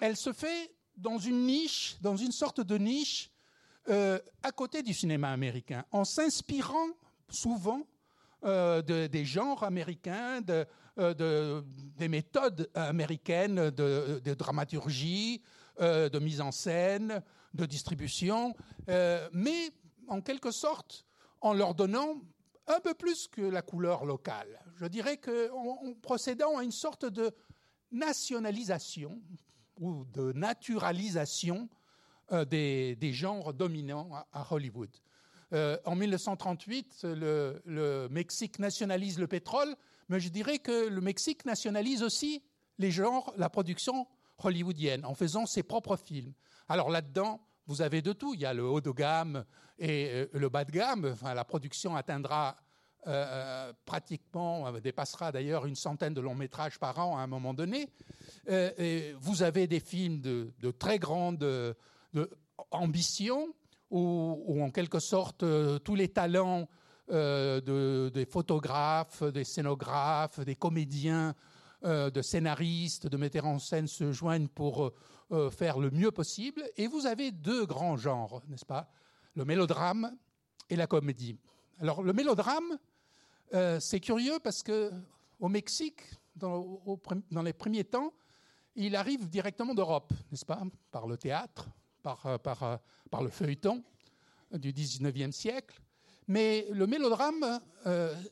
[0.00, 3.30] Elle se fait dans une niche, dans une sorte de niche
[3.88, 6.88] euh, à côté du cinéma américain, en s'inspirant
[7.28, 7.86] souvent
[8.42, 15.42] des genres américains, des méthodes américaines de, dramaturgie,
[15.78, 18.54] de mise en scène, de distribution,
[18.88, 19.70] mais
[20.08, 21.04] en quelque sorte
[21.42, 22.22] en leur donnant
[22.66, 24.60] un peu plus que la couleur locale.
[24.76, 27.32] Je dirais qu'en procédant à une sorte de
[27.90, 29.20] nationalisation
[29.78, 31.68] ou de naturalisation
[32.32, 34.90] euh, des, genres dominants à, Hollywood.
[35.52, 39.74] Euh, en 1938, le, Mexique nationalise le pétrole,
[40.08, 42.44] mais je dirais que le Mexique nationalise aussi
[42.78, 44.06] les genres, la production
[44.38, 46.32] hollywoodienne, en faisant ses propres films.
[46.68, 48.34] Alors là-dedans, vous avez de tout.
[48.34, 49.44] Il y a le haut de gamme
[49.80, 51.10] et euh, le bas de gamme.
[51.12, 52.56] Enfin, la production atteindra
[53.86, 57.88] pratiquement, dépassera d'ailleurs une centaine de longs métrages par an à un moment donné.
[58.46, 61.74] vous avez des films de, très grande
[62.70, 63.54] ambition,
[63.90, 65.44] où, en quelque sorte
[65.84, 66.68] tous les talents
[67.08, 71.34] des photographes, des scénographes, des comédiens,
[71.82, 74.92] de scénaristes, de metteurs en scène se joignent pour
[75.50, 76.62] faire le mieux possible.
[76.76, 78.88] Et vous avez deux grands genres, n'est-ce pas?
[79.34, 80.16] Le mélodrame
[80.68, 81.36] et la comédie.
[81.80, 82.78] Alors le mélodrame,
[83.54, 84.92] euh, c'est curieux parce que
[85.40, 86.02] au Mexique,
[86.36, 86.80] dans,
[87.42, 88.12] les premiers temps,
[88.76, 90.62] il arrive directement d'Europe, n'est-ce pas?
[90.90, 91.68] Par le théâtre,
[92.02, 92.76] par, euh, euh,
[93.10, 93.82] par, le feuilleton
[94.52, 95.80] du 19e siècle.
[96.28, 97.60] Mais le mélodrame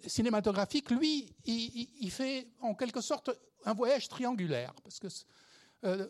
[0.06, 3.30] cinématographique, lui, il, fait en quelque sorte
[3.64, 4.72] un voyage triangulaire.
[4.84, 5.08] Parce que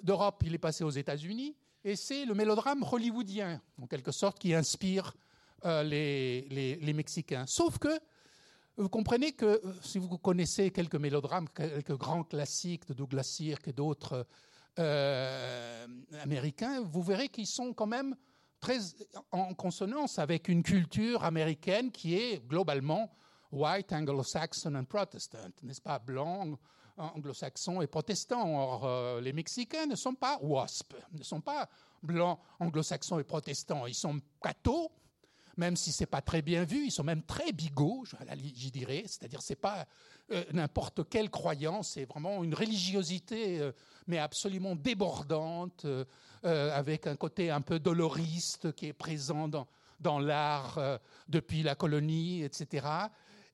[0.02, 4.54] d'Europe, il est passé aux États-Unis, et c'est le mélodrame hollywoodien, en quelque sorte, qui
[4.54, 5.14] inspire
[5.64, 7.46] les, Mexicains.
[7.46, 7.98] Sauf que
[8.78, 13.66] vous comprenez que euh, si vous connaissez quelques mélodrames, quelques grands classiques de Douglas Sirk
[13.66, 14.24] et d'autres
[14.78, 15.86] euh,
[16.22, 18.14] américains, vous verrez qu'ils sont quand même
[18.60, 18.78] très
[19.30, 23.10] en consonance avec une culture américaine qui est globalement
[23.52, 26.58] white, anglo-saxon and protestant, n'est-ce pas, blanc,
[26.96, 28.58] anglo-saxon et protestant.
[28.58, 31.68] Or, euh, les Mexicains ne sont pas WASP, ne sont pas
[32.02, 33.86] blancs, anglo-saxons et protestants.
[33.86, 34.90] Ils sont cathos,
[35.58, 38.04] même si c'est pas très bien vu, ils sont même très bigots,
[38.54, 39.86] j'y dirais, c'est-à-dire c'est pas
[40.30, 43.72] euh, n'importe quelle croyance, c'est vraiment une religiosité, euh,
[44.06, 46.04] mais absolument débordante, euh,
[46.44, 49.66] avec un côté un peu doloriste qui est présent dans,
[50.00, 52.86] dans l'art depuis la colonie, etc.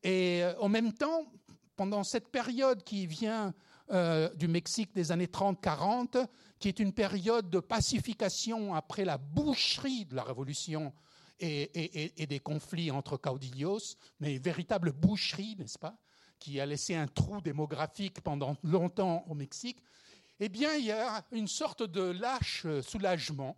[0.02, 1.24] Et en même temps,
[1.76, 3.54] pendant cette période qui vient
[4.34, 6.26] du Mexique des années 30-40,
[6.58, 10.92] qui est une période de pacification après la boucherie de la révolution
[11.40, 15.96] et, des conflits entre caudillos, mais véritable boucherie, n'est-ce pas,
[16.38, 19.82] qui a laissé un trou démographique pendant longtemps au Mexique,
[20.40, 23.56] eh bien, il y a une sorte de lâche soulagement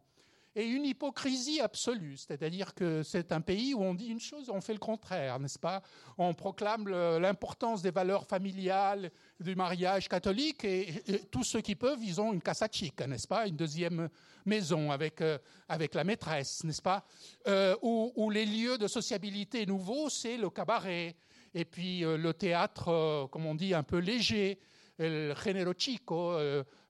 [0.57, 2.17] et une hypocrisie absolue.
[2.17, 5.59] C'est-à-dire que c'est un pays où on dit une chose, on fait le contraire, n'est-ce
[5.59, 5.83] pas?
[6.17, 12.23] On proclame l'importance des valeurs familiales, du mariage catholique, et, tous ceux qui peuvent, ils
[12.23, 13.47] ont une casa chica, n'est-ce pas?
[13.47, 14.09] Une deuxième
[14.47, 15.37] maison avec, euh,
[15.69, 17.05] avec la maîtresse, n'est-ce pas?
[17.47, 21.17] Euh, où, les lieux de sociabilité nouveaux, c'est le cabaret,
[21.53, 24.59] et puis euh, le théâtre, comme on dit, un peu léger,
[24.99, 26.39] le género chico,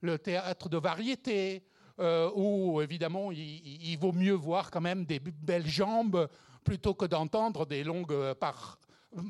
[0.00, 1.64] le théâtre de variété,
[1.98, 6.28] euh, où évidemment il, vaut mieux voir quand même des belles jambes
[6.62, 8.78] plutôt que d'entendre des longues euh, par,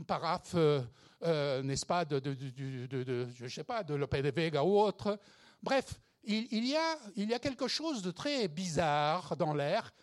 [0.04, 5.16] paraphes, euh, n'est-ce pas, de, de, je sais pas, de Lope de Vega ou autre.
[5.62, 9.94] Bref, il, y a, quelque chose de très bizarre dans l'air.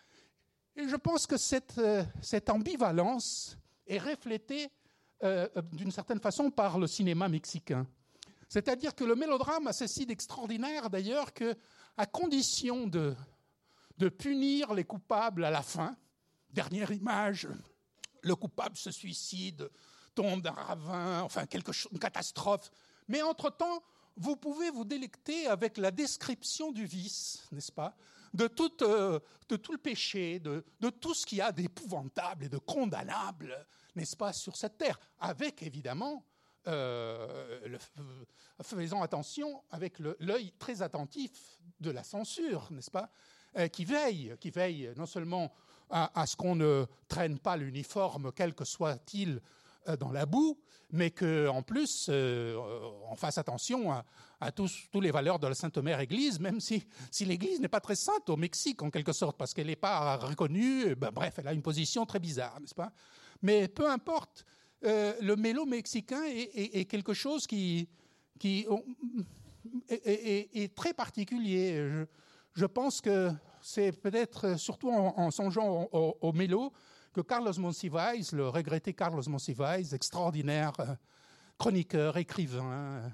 [0.74, 4.70] Et je pense que cette ambivalence est reflétée
[5.72, 7.86] d'une certaine façon par le cinéma mexicain.
[8.48, 11.54] C'est-à-dire que le mélodrame a ceci d'extraordinaire d'ailleurs que
[11.96, 13.14] à condition de,
[13.98, 15.96] de punir les coupables à la fin.
[16.50, 17.48] Dernière image,
[18.22, 19.68] le coupable se suicide,
[20.14, 22.70] tombe d'un ravin, enfin quelque chose, une catastrophe.
[23.08, 23.82] Mais entre-temps,
[24.16, 27.96] vous pouvez vous délecter avec la description du vice, n'est-ce pas
[28.34, 32.58] de tout, euh, le péché, de, de tout ce qu'il y a d'épouvantable et de
[32.58, 36.26] condamnable, n'est-ce pas, sur cette terre, avec évidemment
[36.66, 37.78] euh, le,
[38.62, 41.30] faisant attention avec l'œil très attentif
[41.80, 43.10] de la censure, n'est-ce pas,
[43.58, 45.52] euh, qui veille, qui veille non seulement
[45.90, 49.40] à, ce qu'on ne traîne pas l'uniforme, quel que soit-il,
[49.88, 50.58] euh, dans la boue,
[50.90, 53.92] mais qu'en plus, on fasse attention
[54.40, 57.80] à, tous, les valeurs de la Sainte Mère Église, même si, si l'Église n'est pas
[57.80, 61.48] très sainte au Mexique, en quelque sorte, parce qu'elle n'est pas reconnue, ben, bref, elle
[61.48, 62.92] a une position très bizarre, n'est-ce pas?
[63.42, 64.44] Mais peu importe,
[64.84, 67.88] euh, le mélo mexicain est, quelque chose qui,
[68.38, 68.66] qui
[69.88, 72.04] est, très particulier.
[72.54, 76.72] Je, pense que c'est peut-être, surtout en, songeant au, mélo,
[77.14, 80.94] que Carlos Monsiváis, le regretté Carlos Monsiváis, extraordinaire euh,
[81.56, 83.12] chroniqueur, écrivain,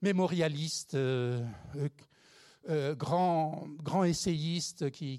[0.00, 1.44] mémorialiste, euh,
[2.68, 5.18] euh, grand, grand essayiste qui,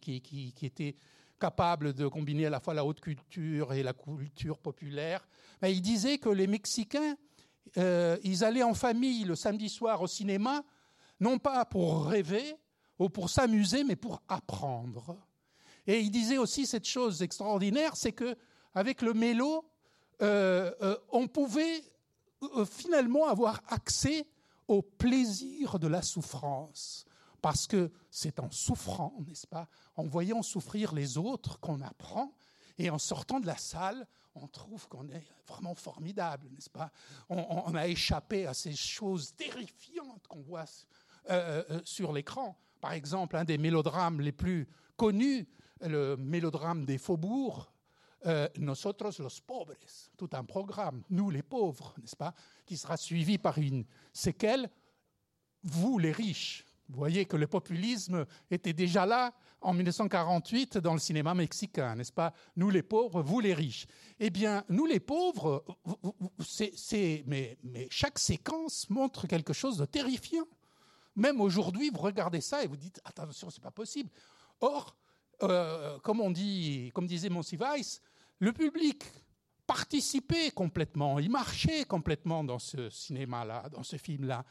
[0.62, 0.96] était
[1.39, 5.28] capable de combiner à la fois la haute culture et la culture populaire,
[5.62, 7.15] il disait que les Mexicains,
[7.76, 10.63] ils allaient en famille le samedi soir au cinéma,
[11.19, 12.56] non pas pour rêver
[13.00, 15.17] ou pour s'amuser, mais pour apprendre.
[15.88, 18.36] Et il disait aussi cette chose extraordinaire, c'est que
[18.74, 19.65] avec le mélo,
[20.22, 21.84] euh, euh, on pouvait
[22.56, 24.26] euh, finalement avoir accès
[24.67, 27.06] au plaisir de la souffrance.
[27.44, 32.34] Parce que c'est en souffrant, n'est-ce pas, en voyant souffrir les autres qu'on apprend,
[32.78, 36.90] et en sortant de la salle, on trouve qu'on est vraiment formidable, n'est-ce pas
[37.28, 40.64] on, a échappé à ces choses terrifiantes qu'on voit
[41.84, 42.58] sur l'écran.
[42.80, 45.46] Par exemple, un des mélodrames les plus connus,
[45.82, 47.70] le mélodrame des faubourgs,
[48.26, 49.74] euh, Nosotros los pobres,
[50.16, 52.34] tout un programme, nous les pauvres, n'est-ce pas,
[52.66, 54.70] qui sera suivi par une séquelle,
[55.64, 56.66] vous les riches.
[56.89, 62.12] Vous voyez que le populisme était déjà là en 1948 dans le cinéma mexicain, n'est-ce
[62.12, 62.34] pas?
[62.56, 63.88] Nous les pauvres, vous les riches.
[64.19, 65.63] Eh bien, nous les pauvres,
[66.39, 70.46] c'est, mais, mais chaque séquence montre quelque chose de terrifiant.
[71.15, 74.10] Même aujourd'hui, vous regardez ça et vous dites attention, c'est pas possible.
[74.60, 74.96] Or,
[75.43, 78.02] euh, comme on dit, comme disait Monsiváis,
[78.39, 79.06] le public
[79.74, 84.46] participait complètement, il marchait complètement dans ce cinéma-là, dans ce film-là.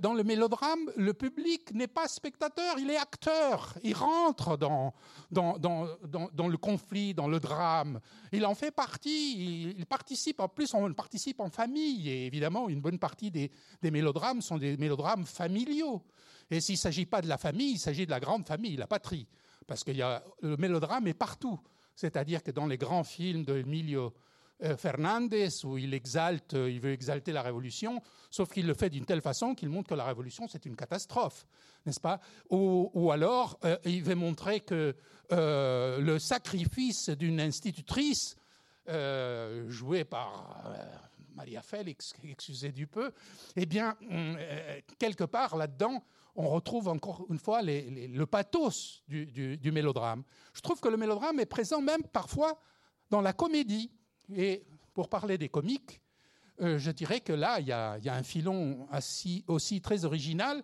[0.00, 3.78] dans le mélodrame, le public n'est pas spectateur, il est acteur.
[3.84, 4.92] Il rentre dans,
[5.30, 8.00] dans, dans, le conflit, dans le drame.
[8.32, 10.40] Il en fait partie, il, participe.
[10.40, 12.08] En plus, on participe en famille.
[12.08, 13.52] Et évidemment, une bonne partie des,
[13.82, 16.02] des mélodrames sont des mélodrames familiaux.
[16.50, 18.88] Et s'il ne s'agit pas de la famille, il s'agit de la grande famille, la
[18.88, 19.28] patrie
[19.66, 21.58] parce que le mélodrame est partout.
[21.94, 24.12] C'est-à-dire que dans les grands films de Emilio
[24.76, 29.04] Fernandez, où il exalte, euh, il veut exalter la révolution, sauf qu'il le fait d'une
[29.04, 31.46] telle façon qu'il montre que la révolution c'est une catastrophe,
[31.84, 32.20] n'est-ce pas?
[32.50, 34.94] Ou, alors euh, il veut montrer que
[35.30, 38.36] le sacrifice d'une institutrice
[39.68, 40.62] jouée par
[41.34, 43.12] Maria Félix, excusez du peu,
[43.56, 43.96] eh bien
[44.98, 46.02] quelque part là-dedans
[46.36, 50.22] on retrouve encore une fois le pathos du, mélodrame.
[50.52, 52.60] Je trouve que le mélodrame est présent même parfois
[53.10, 53.90] dans la comédie.
[54.34, 56.00] Et pour parler des comiques,
[56.60, 58.88] euh, je dirais que là, il y, a, un filon
[59.46, 60.62] aussi très original,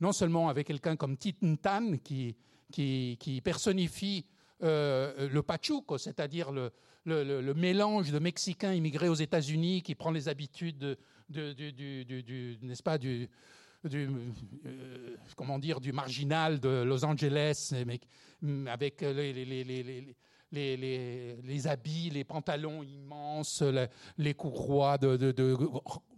[0.00, 2.36] non seulement avec quelqu'un comme Tintan qui,
[2.70, 4.24] qui, personnifie
[4.62, 10.96] euh, le pachuco, c'est-à-dire le, mélange de Mexicains immigrés aux États-Unis qui prend les habitudes
[11.28, 13.28] du, n'est-ce pas, du,
[13.92, 17.74] euh, comment dire, du marginal de Los Angeles,
[18.68, 20.14] avec les,
[20.52, 23.62] les, habits, les pantalons immenses,
[24.18, 25.32] les courroies de, de,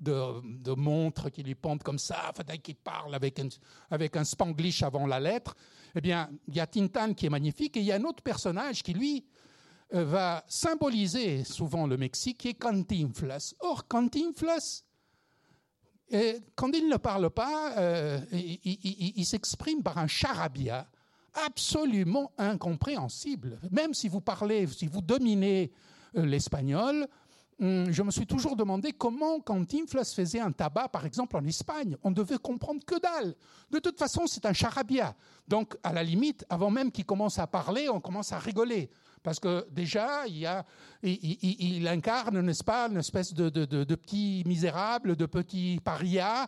[0.00, 3.48] de, montres qui lui pendent comme ça, qui parle avec un,
[3.90, 5.54] avec un spanglish avant la lettre.
[5.94, 8.22] Eh bien, il y a Tintan qui est magnifique et il y a un autre
[8.22, 9.24] personnage qui, lui,
[9.94, 13.54] euh, va symboliser souvent le Mexique, qui est Cantinflas.
[13.60, 14.82] Or, Cantinflas,
[16.10, 20.86] et quand il ne parle pas, euh, il, s'exprime par un charabia
[21.46, 23.58] absolument incompréhensible.
[23.70, 25.72] Même si vous parlez, si vous dominez
[26.16, 27.06] euh, l'espagnol,
[27.60, 31.96] je me suis toujours demandé comment Cantinflas faisait un tabac, par exemple en Espagne.
[32.02, 33.34] On devait comprendre que dalle.
[33.70, 35.14] De toute façon, c'est un charabia.
[35.46, 38.90] Donc, à la limite, avant même qu'il commence à parler, on commence à rigoler.
[39.24, 45.80] Parce que déjà, il, incarne, n'est-ce pas, une espèce de, de, petit misérable, de petit
[45.82, 46.46] paria,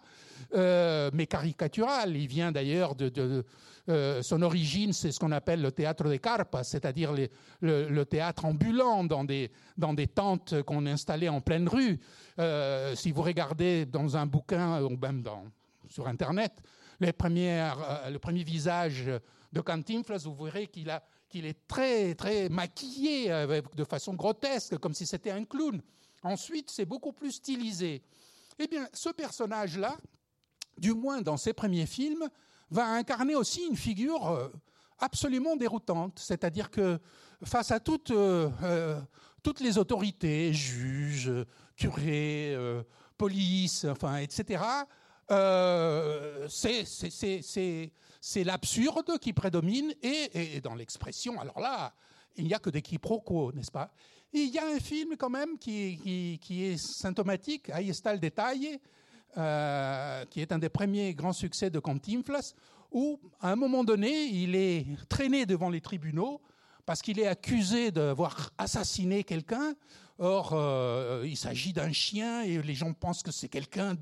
[0.54, 2.14] euh, mais caricatural.
[2.14, 3.44] Il vient d'ailleurs de,
[3.88, 7.14] euh, son origine, c'est ce qu'on appelle le théâtre des carpas, c'est-à-dire
[7.62, 12.00] le, théâtre ambulant dans des, dans des tentes qu'on installait en pleine rue.
[12.38, 15.22] Euh, si vous regardez dans un bouquin ou même
[15.88, 16.52] sur Internet,
[17.18, 19.04] premières, le premier visage
[19.52, 20.88] de Cantinflas, vous verrez qu'il
[21.46, 23.28] est très, très maquillé
[23.76, 25.80] de façon grotesque, comme si c'était un clown.
[26.22, 28.02] Ensuite, c'est beaucoup plus stylisé.
[28.58, 29.96] Eh bien, ce personnage-là,
[30.78, 32.28] du moins dans ses premiers films,
[32.70, 34.48] va incarner aussi une figure euh,
[34.98, 36.18] absolument déroutante.
[36.18, 36.98] C'est-à-dire que
[37.44, 37.78] face à
[38.10, 39.00] euh, euh,
[39.46, 41.30] toutes les autorités, juges,
[41.76, 42.56] curés,
[43.16, 44.60] police, enfin, etc.,
[46.48, 46.84] c'est
[48.20, 51.94] c'est l'absurde qui prédomine et, dans l'expression, alors là,
[52.34, 53.92] il n'y a que des quiproquos, n'est-ce pas?
[54.32, 58.14] Il y a un film quand même qui, qui, est symptomatique, Ahí está
[59.38, 62.52] euh, qui est un des premiers grands succès de Cantinflas,
[62.90, 66.40] où à un moment donné, il est traîné devant les tribunaux
[66.86, 69.74] parce qu'il est accusé d'avoir assassiné quelqu'un.
[70.18, 73.96] Or, euh, il s'agit d'un chien et les gens pensent que c'est quelqu'un,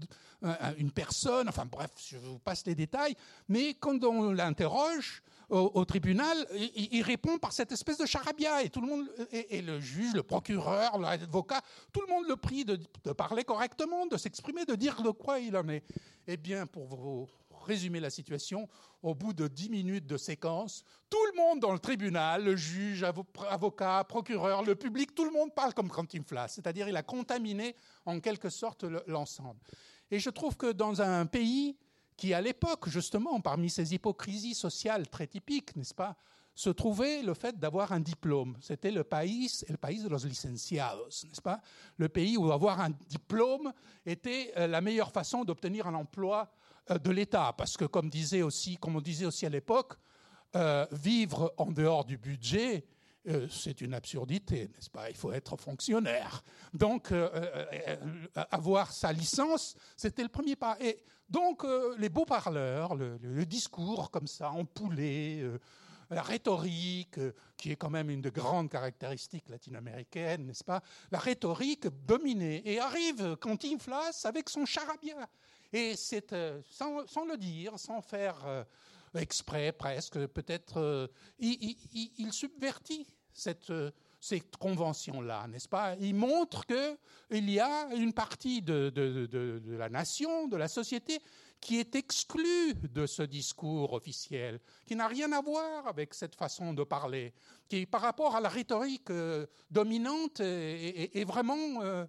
[0.78, 1.48] une personne.
[1.48, 3.16] Enfin bref, je vous passe les détails.
[3.48, 8.80] Mais quand on l'interroge, au, tribunal, il, répond par cette espèce de charabia et tout
[8.80, 11.60] le monde, et, le juge, le procureur, l'avocat,
[11.92, 12.78] tout le monde le prie de,
[13.12, 15.84] parler correctement, de s'exprimer, de dire de quoi il en est.
[16.26, 17.28] Eh bien, pour vous
[17.66, 18.68] résumer la situation,
[19.04, 23.04] au bout de dix minutes de séquence, tout le monde dans le tribunal, le juge,
[23.50, 27.76] avocat, procureur, le public, tout le monde parle comme Cantinflas, c'est-à-dire il a contaminé
[28.06, 29.60] en quelque sorte l'ensemble.
[30.10, 31.76] Et je trouve que dans un pays
[32.16, 36.16] qui à l'époque, justement, parmi ces hypocrisies sociales très typiques, n'est-ce pas,
[36.54, 38.56] se trouvait le fait d'avoir un diplôme.
[38.60, 41.60] C'était le pays, le pays de los licenciados, n'est-ce pas?
[41.98, 43.70] Le pays où avoir un diplôme
[44.06, 46.50] était euh, la meilleure façon d'obtenir un emploi
[46.88, 49.94] de l'État, parce que comme disait aussi, comme on disait aussi à l'époque,
[50.56, 52.84] euh, vivre en dehors du budget,
[53.48, 55.08] c'est une absurdité, n'est-ce pas?
[55.08, 56.44] Il faut être fonctionnaire.
[56.74, 57.10] Donc,
[58.50, 60.76] avoir sa licence, c'était le premier pas.
[60.78, 65.58] Et donc, euh, les beaux parleurs, le, discours comme ça, euh,
[66.10, 70.82] la rhétorique, euh, qui est quand même une de grandes caractéristiques latino-américaines, n'est-ce pas?
[71.10, 72.62] La rhétorique dominée.
[72.64, 75.28] Et arrive Cantinflas avec son charabia.
[75.76, 76.34] Et c'est,
[76.70, 78.64] sans, le dire, sans faire
[79.14, 83.72] exprès presque, peut-être, il, subvertit cette
[84.24, 85.96] cette convention-là, n'est-ce pas?
[86.00, 91.20] Il montre qu'il y a une partie de, la nation, de la société,
[91.60, 96.72] qui est exclue de ce discours officiel, qui n'a rien à voir avec cette façon
[96.72, 97.34] de parler,
[97.68, 102.06] qui, par rapport à la rhétorique euh, dominante, est, vraiment euh,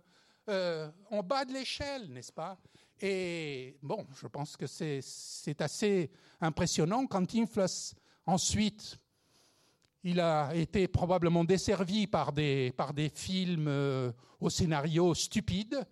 [0.47, 2.57] euh, en bas de l'échelle, n'est-ce pas?
[3.01, 7.93] Et bon, je pense que c'est assez impressionnant quand Inflas
[8.25, 8.99] ensuite
[10.05, 15.83] il a été probablement desservi par des, par des films euh, au scénario stupide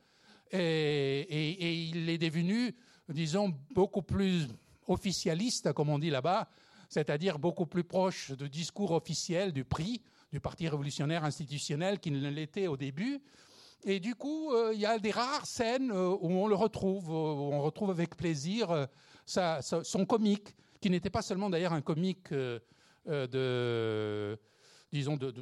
[0.51, 2.75] et, il est devenu,
[3.09, 4.47] disons, beaucoup plus
[4.87, 6.47] officialiste, comme on dit là-bas,
[6.89, 12.29] c'est-à-dire beaucoup plus proche du discours officiel du prix du Parti révolutionnaire institutionnel qu'il ne
[12.29, 13.19] l'était au début.
[13.85, 17.09] Et du coup, euh, il y a des rares scènes euh, où on le retrouve,
[17.09, 18.87] où on retrouve avec plaisir
[19.25, 22.31] son comique, qui n'était pas seulement d'ailleurs un comique
[23.09, 24.39] euh, de,
[24.93, 25.33] disons, de,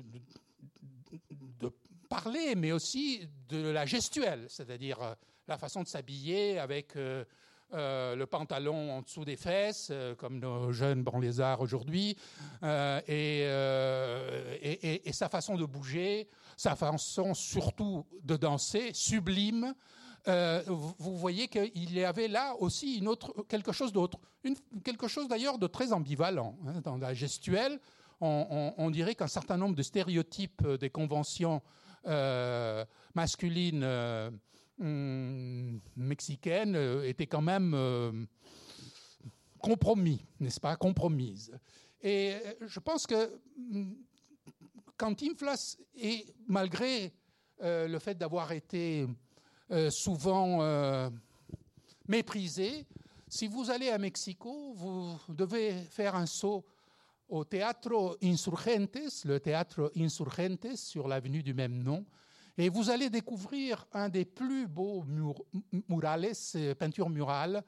[2.10, 5.14] parler, mais aussi de la gestuelle, c'est-à-dire euh,
[5.48, 6.96] la façon de s'habiller avec
[7.74, 12.18] euh, le pantalon en dessous des fesses, comme nos jeunes banlieusards aujourd'hui,
[13.08, 13.48] et,
[15.06, 19.74] et, sa façon de bouger, sa façon surtout de danser, sublime,
[20.28, 24.20] euh, vous voyez qu'il y avait là aussi une autre, quelque chose d'autre,
[24.84, 26.56] quelque chose d'ailleurs de très ambivalent.
[26.68, 27.80] Hein, dans la gestuelle,
[28.20, 31.64] on, dirait qu'un certain nombre de stéréotypes euh, des conventions
[32.06, 33.84] euh, masculines
[34.82, 36.76] hum, mexicaines
[37.06, 38.28] étaient quand même
[39.60, 41.52] compromis, n'est-ce pas, compromises.
[42.02, 43.40] Et je pense que
[43.72, 43.96] hum,
[44.98, 47.14] quand Inflas, et malgré
[47.64, 49.08] le fait d'avoir été
[49.72, 51.10] euh, souvent euh,
[52.10, 52.86] méprisé.
[53.30, 56.66] Si vous allez à Mexico, vous devez faire un saut
[57.30, 62.06] au Teatro Insurgentes, le Teatro Insurgentes sur l'avenue du même nom,
[62.62, 65.04] et vous allez découvrir un des plus beaux
[65.90, 67.64] murales, euh, peintures murales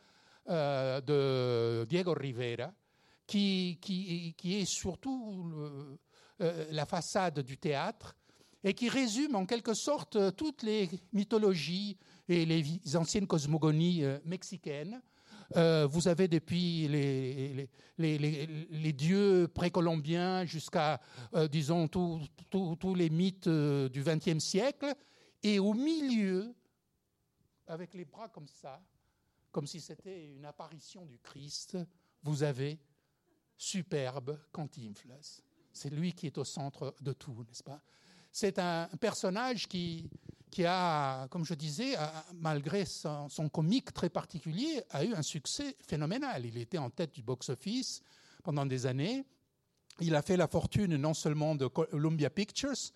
[0.48, 2.74] de Diego Rivera,
[3.26, 5.54] qui, qui, qui est surtout
[6.40, 8.16] la façade du théâtre
[8.64, 11.98] et qui résume en quelque sorte euh, toutes les mythologies
[12.30, 15.02] et les anciennes cosmogonies euh, mexicaines.
[15.56, 21.00] Euh, vous avez depuis les, les, dieux précolombiens jusqu'à,
[21.52, 24.94] disons, tous les mythes du XXe siècle.
[25.44, 26.56] Et au milieu,
[27.68, 28.82] avec les bras comme ça,
[29.52, 31.78] comme si c'était une apparition du Christ,
[32.24, 32.80] vous avez
[33.58, 35.42] superbe Cantinflas.
[35.72, 37.82] C'est lui qui est au centre de tout, n'est-ce pas?
[38.32, 40.10] C'est un personnage qui,
[40.54, 41.96] qui a, comme je disais,
[42.36, 46.46] malgré son, comique très particulier, a eu un succès phénoménal.
[46.46, 48.04] Il était en tête du box-office
[48.44, 49.26] pendant des années.
[50.00, 52.94] Il a fait la fortune non seulement de Columbia Pictures,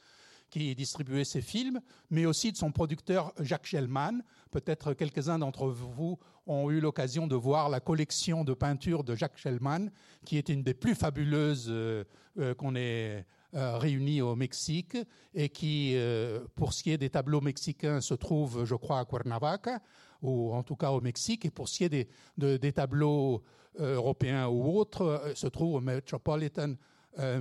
[0.52, 1.82] qui distribuait ses films,
[2.12, 4.22] mais aussi de son producteur Jacques Gellman.
[4.52, 9.42] Peut-être quelques-uns d'entre vous ont eu l'occasion de voir la collection de peintures de Jacques
[9.42, 9.90] Gellman,
[10.26, 12.04] qui est une des plus fabuleuses euh,
[12.38, 14.98] euh, qu'on ait euh, réunis au Mexique
[15.34, 19.06] et qui, euh, pour ce qui est des tableaux mexicains, se trouve, je crois, à
[19.06, 19.80] Cuernavaca,
[20.22, 23.42] ou en tout cas au Mexique, et pour ce qui est des, des tableaux
[23.80, 26.74] euh, européens ou autres, se trouve au Metropolitan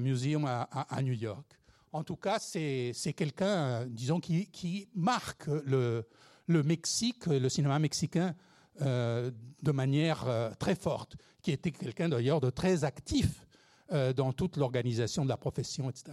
[0.00, 1.58] Museum à, New York.
[1.92, 6.06] En tout cas, c'est quelqu'un, disons, qui, qui marque le,
[6.46, 8.34] le, Mexique, le cinéma mexicain,
[8.80, 13.45] de manière très forte, qui était quelqu'un d'ailleurs de très actif
[13.90, 16.12] dans toute l'organisation de la profession, etc.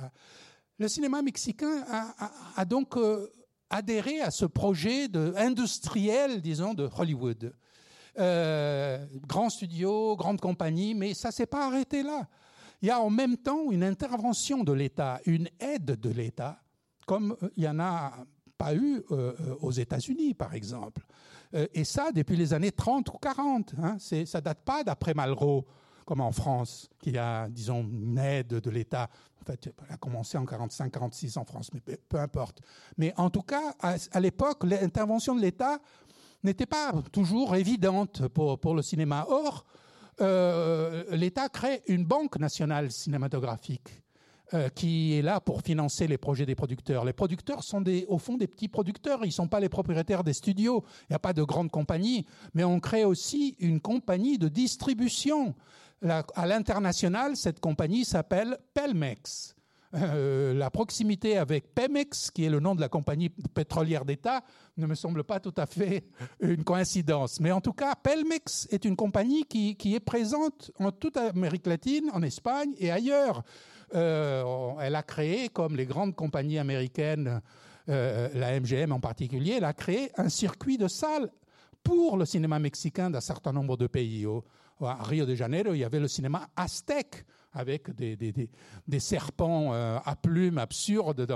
[0.80, 1.86] Le cinéma mexicain
[2.56, 3.32] a, donc euh,
[3.70, 5.08] adhéré à ce projet
[5.38, 7.54] industriel, disons, de Hollywood.
[8.20, 12.28] Euh, grand studio, grande compagnie, mais ça s'est pas arrêté là.
[12.82, 16.60] Il y a en même temps une intervention de l'État, une aide de l'État,
[17.06, 18.14] comme euh, il y en a
[18.58, 19.04] pas eu
[19.62, 21.06] aux États-Unis, par exemple.
[21.54, 23.74] et ça, depuis les années 30 ou 40.
[23.82, 25.66] Hein, ça date pas d'après Malraux
[26.06, 29.10] comme en France, qui a, disons, une aide de l'État.
[29.42, 32.62] En fait, elle a commencé en 45-46 en France, mais peu, importe.
[32.98, 35.80] Mais en tout cas, à, l'époque, l'intervention de l'État
[36.44, 39.26] n'était pas toujours évidente pour, pour le cinéma.
[39.30, 39.66] Or,
[40.22, 44.03] euh, l'État crée une banque nationale cinématographique
[44.54, 47.06] euh, qui est là pour financer les projets des producteurs.
[47.06, 50.34] Les producteurs sont au fond des petits producteurs, ils ne sont pas les propriétaires des
[50.34, 54.48] studios, il n'y a pas de grandes compagnies, mais on crée aussi une compagnie de
[54.48, 55.56] distribution
[56.36, 59.56] à l'international, cette compagnie s'appelle Pelmex.
[59.96, 64.44] Euh, la proximité avec Pemex, qui est le nom de la compagnie pétrolière d'État,
[64.78, 66.04] ne me semble pas tout à fait
[66.40, 67.40] une coïncidence.
[67.40, 72.10] Mais en tout cas, Pelmex est une compagnie qui, est présente en toute Amérique latine,
[72.12, 73.44] en Espagne et ailleurs.
[73.96, 77.42] Euh, elle a créé, comme les grandes compagnies américaines,
[77.90, 81.30] euh, la MGM en particulier, elle a créé un circuit de salles
[81.84, 84.26] pour le cinéma mexicain d'un certain nombre de pays.
[84.82, 90.16] À Rio de Janeiro, il y avait le cinéma aztèque avec des, serpents euh, à
[90.16, 91.28] plumes absurdes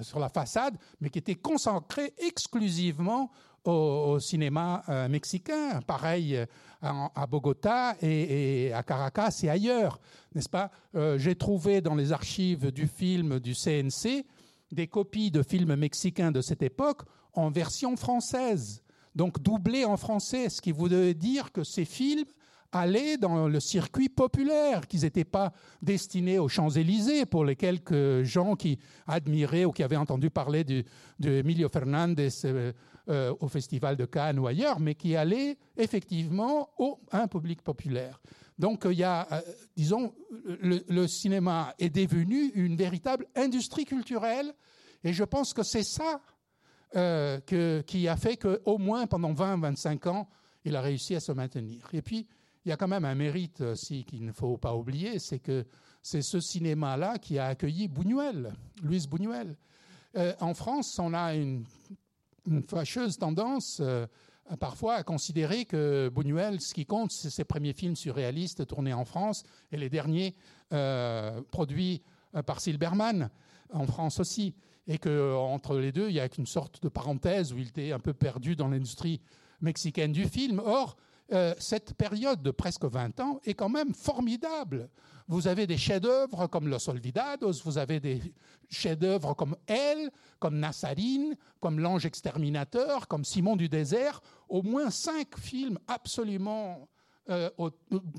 [0.00, 3.30] sur la façade, mais qui étaient consacrés exclusivement
[3.66, 5.80] au, cinéma euh, mexicain.
[5.86, 6.46] Pareil euh,
[6.82, 9.98] à, Bogota et, à Caracas et ailleurs,
[10.34, 10.70] n'est-ce pas?
[11.16, 14.24] J'ai trouvé dans les archives du film du CNC
[14.72, 17.02] des copies de films mexicains de cette époque
[17.32, 18.82] en version française,
[19.14, 22.26] donc doublés en français, ce qui voudrait dire que ces films
[22.72, 25.52] aller dans le circuit populaire, qu'ils n'étaient pas
[25.82, 30.84] destinés aux Champs-Élysées pour les quelques gens qui admiraient ou qui avaient entendu parler de,
[31.22, 32.28] Emilio Fernandez
[33.08, 37.28] euh, euh, au Festival de Cannes ou ailleurs, mais qui allaient effectivement au, à un
[37.28, 38.20] public populaire.
[38.58, 39.40] Donc il y a, euh,
[39.76, 40.12] disons,
[40.44, 44.52] le, cinéma est devenu une véritable industrie culturelle,
[45.04, 46.20] et je pense que c'est ça
[47.46, 50.28] qui a fait qu'au moins pendant 20-25 ans,
[50.64, 51.88] il a réussi à se maintenir.
[51.92, 52.26] Et puis,
[52.64, 55.64] il y a quand même un mérite aussi qu'il ne faut pas oublier, c'est que
[56.02, 58.52] c'est ce cinéma-là qui a accueilli Buñuel,
[58.82, 59.56] Louise Buñuel.
[60.16, 61.64] Euh, en France, on a une,
[62.68, 64.06] fâcheuse tendance euh,
[64.58, 69.04] parfois à considérer que Buñuel, ce qui compte, c'est ses premiers films surréalistes tournés en
[69.04, 69.42] France
[69.72, 70.34] et les derniers
[70.72, 72.02] euh, produits
[72.44, 73.30] par Silberman
[73.72, 74.54] en France aussi.
[74.88, 77.98] Et qu'entre les deux, il y a une sorte de parenthèse où il était un
[77.98, 79.20] peu perdu dans l'industrie
[79.60, 80.60] mexicaine du film.
[80.64, 80.96] Or,
[81.32, 84.88] euh, cette période de presque 20 ans est quand même formidable.
[85.26, 88.22] Vous avez des chefs-d'œuvre comme Los Olvidados, vous avez des
[88.70, 95.36] chefs-d'œuvre comme Elle, comme Nassarine, comme L'Ange exterminateur, comme Simon du désert, au moins cinq
[95.36, 96.88] films absolument
[97.28, 97.50] euh,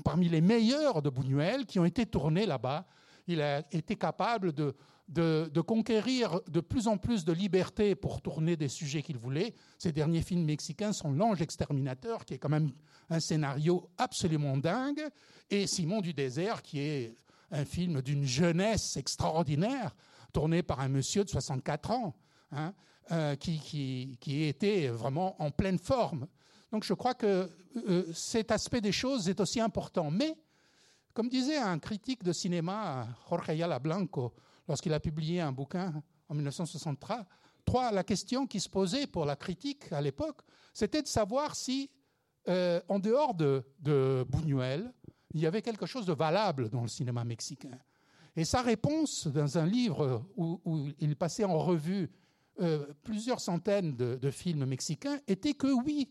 [0.04, 2.84] parmi les meilleurs de Buñuel qui ont été tournés là-bas.
[3.26, 4.76] Il a été capable de
[5.08, 9.54] de, conquérir de plus en plus de liberté pour tourner des sujets qu'il voulait.
[9.78, 12.72] Ces derniers films mexicains sont L'Ange exterminateur, qui est quand même
[13.10, 15.02] un scénario absolument dingue,
[15.50, 17.14] et Simon du désert, qui est
[17.50, 19.96] un film d'une jeunesse extraordinaire,
[20.32, 22.14] tourné par un monsieur de 64 ans,
[22.52, 22.74] hein,
[23.10, 26.26] euh, qui, était vraiment en pleine forme.
[26.70, 27.48] Donc je crois que
[27.88, 30.10] euh, cet aspect des choses est aussi important.
[30.10, 30.36] Mais,
[31.14, 34.34] comme disait un critique de cinéma, Jorge Ayala Blanco,
[34.68, 37.26] lorsqu'il a publié un bouquin en 1963,
[37.92, 40.40] la question qui se posait pour la critique à l'époque,
[40.72, 41.90] c'était de savoir si,
[42.48, 43.64] euh, en dehors de,
[44.28, 44.92] Buñuel,
[45.34, 47.78] il y avait quelque chose de valable dans le cinéma mexicain.
[48.36, 52.10] Et sa réponse, dans un livre où, il passait en revue
[52.60, 56.10] euh, plusieurs centaines de, films mexicains, était que oui,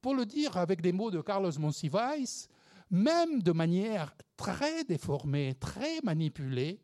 [0.00, 2.48] pour le dire avec des mots de Carlos Monsiváis,
[2.90, 6.80] même de manière très déformée, très manipulée,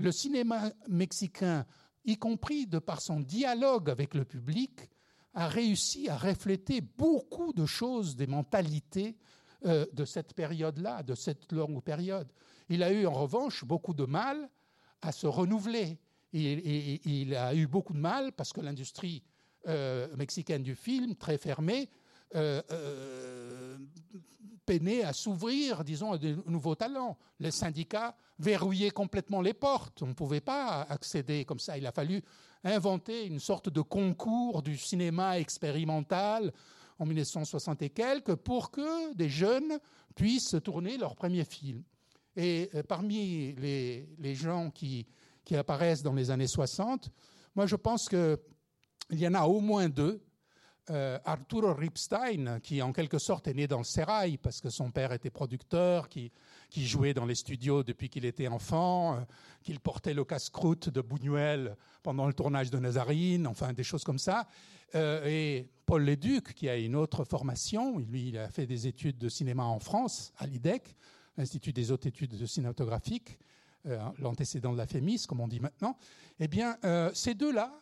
[0.00, 1.66] le cinéma mexicain,
[2.04, 4.88] y compris de par son dialogue avec le public,
[5.34, 9.16] a réussi à refléter beaucoup de choses des mentalités
[9.66, 12.32] euh, de cette période-là, de cette longue période.
[12.68, 14.48] Il a eu en revanche beaucoup de mal
[15.02, 15.98] à se renouveler.
[16.32, 19.22] Il, a eu beaucoup de mal parce que l'industrie
[19.66, 21.90] euh, mexicaine du film, très fermée,
[24.66, 27.18] peiner à s'ouvrir, disons, à de nouveaux talents.
[27.40, 30.02] Les syndicats verrouillaient complètement les portes.
[30.02, 31.76] On ne pouvait pas accéder comme ça.
[31.76, 32.22] Il a fallu
[32.64, 36.52] inventer une sorte de concours du cinéma expérimental
[36.98, 39.78] en 1960 et quelques pour que des jeunes
[40.14, 41.82] puissent tourner leur premier film.
[42.36, 45.06] Et euh, parmi les, les gens qui,
[45.44, 47.10] qui, apparaissent dans les années 60,
[47.56, 48.38] moi je pense qu'il
[49.12, 50.22] y en a au moins deux.
[50.90, 54.90] Euh, Arturo Ripstein, qui en quelque sorte est né dans le sérail parce que son
[54.90, 56.32] père était producteur, qui,
[56.74, 59.20] jouait dans les studios depuis qu'il était enfant, euh,
[59.62, 64.18] qu'il portait le casse-croûte de Buñuel pendant le tournage de Nazarine, enfin des choses comme
[64.18, 64.48] ça.
[64.96, 69.18] Euh, et Paul Léduc, qui a une autre formation, lui, il a fait des études
[69.18, 70.96] de cinéma en France, à l'IDEC,
[71.36, 73.38] l'Institut des hautes études cinématographiques,
[74.18, 75.96] l'antécédent de la FEMIS, comme on dit maintenant.
[76.38, 76.76] Eh bien,
[77.14, 77.72] ces deux-là,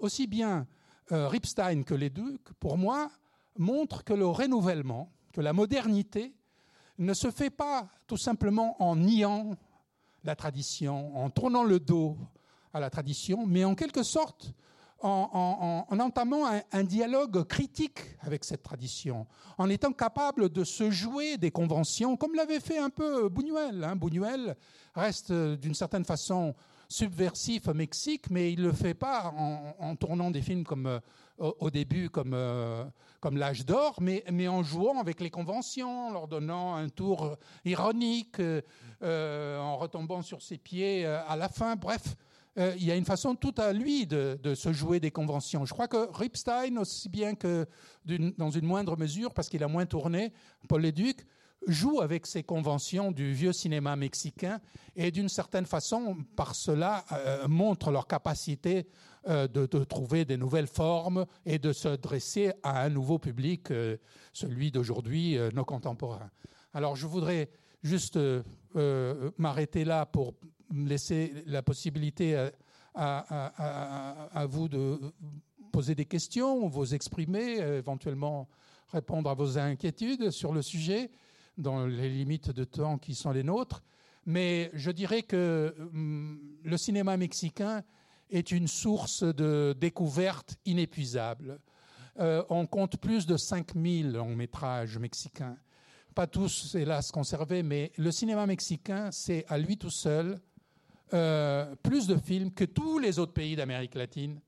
[0.00, 0.66] aussi bien
[1.10, 3.10] Ripstein que Léduc, pour moi,
[3.56, 6.34] montrent que le renouvellement, que la modernité
[6.98, 9.56] ne se fait pas tout simplement en niant
[10.24, 12.16] la tradition, en tournant le dos
[12.72, 14.52] à la tradition, mais en quelque sorte
[15.00, 21.50] en, entamant un, dialogue critique avec cette tradition, en étant capable de se jouer des
[21.50, 23.84] conventions, comme l'avait fait un peu Buñuel.
[23.84, 23.96] Hein.
[23.96, 24.56] Buñuel
[24.94, 26.54] reste d'une certaine façon
[26.88, 29.32] subversif au Mexique, mais il ne le fait pas
[29.78, 31.00] en, tournant des films comme euh,
[31.36, 32.84] au, début comme, euh,
[33.20, 37.36] comme l'âge d'or, mais, mais en jouant avec les conventions, en leur donnant un tour
[37.66, 41.76] ironique, euh, en retombant sur ses pieds à la fin.
[41.76, 42.16] Bref,
[42.56, 45.64] il y a une façon tout à lui de, se jouer des conventions.
[45.64, 47.66] Je crois que Ripstein, aussi bien que
[48.36, 50.32] dans une moindre mesure, parce qu'il a moins tourné,
[50.68, 51.24] Paul Léduc,
[51.66, 54.60] joue avec ces conventions du vieux cinéma mexicain
[54.96, 58.86] et d'une certaine façon, par cela, euh, montre leur capacité
[59.28, 63.68] euh, de, trouver des nouvelles formes et de se dresser à un nouveau public,
[64.32, 66.30] celui d'aujourd'hui, nos contemporains.
[66.72, 67.50] Alors je voudrais
[67.82, 68.18] juste
[69.38, 70.34] m'arrêter là pour
[70.72, 72.50] laisser la possibilité
[72.94, 75.00] à, vous de
[75.72, 78.48] poser des questions, vous exprimer, éventuellement
[78.88, 81.10] répondre à vos inquiétudes sur le sujet,
[81.58, 83.82] dans les limites de temps qui sont les nôtres.
[84.24, 87.82] Mais je dirais que hum, le cinéma mexicain
[88.30, 91.60] est une source de découvertes inépuisable.
[92.18, 95.56] Euh, on compte plus de 5000 longs métrages mexicains.
[96.14, 100.40] Pas tous, hélas, conservés, mais le cinéma mexicain, c'est à lui tout seul
[101.14, 104.40] euh, plus de films que tous les autres pays d'Amérique latine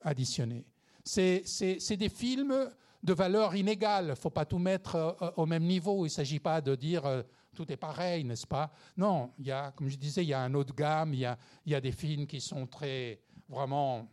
[0.00, 0.64] additionnés.
[1.04, 2.70] C'est des films
[3.02, 4.06] de valeur inégale.
[4.06, 6.04] Il ne faut pas tout mettre euh, au même niveau.
[6.04, 7.22] Il ne s'agit pas de dire euh,
[7.54, 8.70] tout est pareil, n'est-ce pas?
[8.96, 11.14] Non, il y a, comme je disais, il y a un autre gamme.
[11.14, 14.08] Il y a, il y a des films qui sont très, vraiment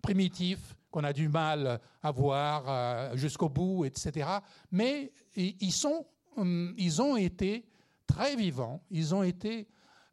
[0.00, 4.28] primitifs, qu'on a du mal à voir jusqu'au bout, etc.
[4.70, 6.04] Mais ils, sont,
[6.36, 7.64] hum, ils ont été
[8.06, 8.82] très vivants.
[8.90, 9.68] Ils ont été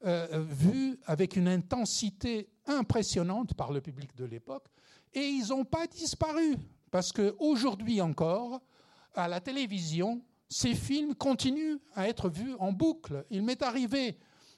[0.05, 4.67] euh, vus avec une intensité impressionnante par le public de l'époque,
[5.13, 6.55] et ils n'ont pas disparu,
[6.91, 8.61] parce qu'aujourd'hui encore,
[9.15, 13.25] à la télévision, ces films continuent à être vus en boucle.
[13.29, 14.17] Il m'est arrivé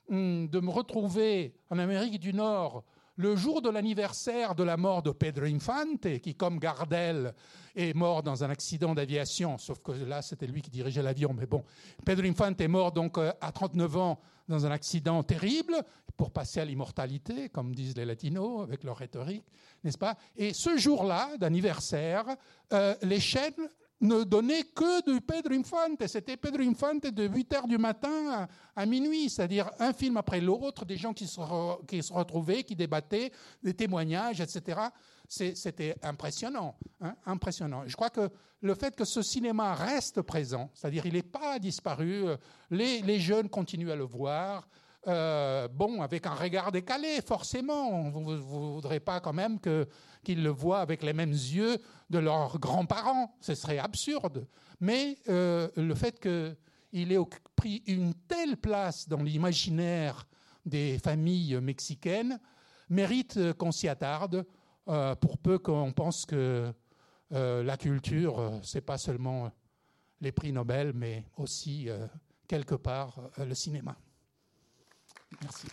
[0.10, 2.84] hum, de me retrouver en Amérique du Nord
[3.18, 7.34] le jour de l'anniversaire de la mort de Pedro Infante, qui, comme Gardel,
[7.76, 11.34] est mort dans un accident d'aviation, sauf que là, c'était lui qui dirigeait l'avion.
[11.38, 11.64] Mais bon,
[12.06, 15.76] Pedro Infante est mort donc euh, à 39 ans dans un accident terrible
[16.22, 19.44] pour passer à l'immortalité, comme disent les latinos avec leur rhétorique,
[19.84, 20.16] n'est-ce pas?
[20.38, 22.26] Et ce jour-là d'anniversaire,
[22.74, 23.68] euh, les chaînes
[24.02, 26.06] ne donnaient que du Pedro Infante.
[26.06, 30.86] C'était Pedro Infante de 8 heures du matin à, minuit, c'est-à-dire un film après l'autre,
[30.86, 31.42] des gens qui se,
[31.88, 33.32] qui retrouvaient, qui débattaient,
[33.64, 34.80] des témoignages, etc.
[35.28, 37.82] C'était impressionnant, hein, impressionnant.
[37.88, 38.30] Je crois que
[38.62, 42.38] le fait que ce cinéma reste présent, c'est-à-dire il n'est pas disparu, euh,
[42.70, 44.68] les, jeunes continuent à le voir,
[45.08, 48.10] euh, bon, avec un regard décalé, forcément.
[48.10, 49.60] Vous ne voudrez pas quand même
[50.24, 51.78] qu'ils le voient avec les mêmes yeux
[52.10, 53.36] de leurs grands-parents.
[53.40, 54.48] Ce serait absurde.
[54.80, 57.20] Mais euh, le fait qu'il ait
[57.56, 60.28] pris une telle place dans l'imaginaire
[60.66, 62.40] des familles mexicaines
[62.90, 64.46] mérite qu'on s'y attarde,
[64.88, 66.72] euh, pour peu qu'on pense que
[67.34, 69.50] la culture, c'est pas seulement
[70.20, 71.88] les prix Nobel, mais aussi
[72.46, 73.96] quelque part le cinéma.
[75.40, 75.68] Merci.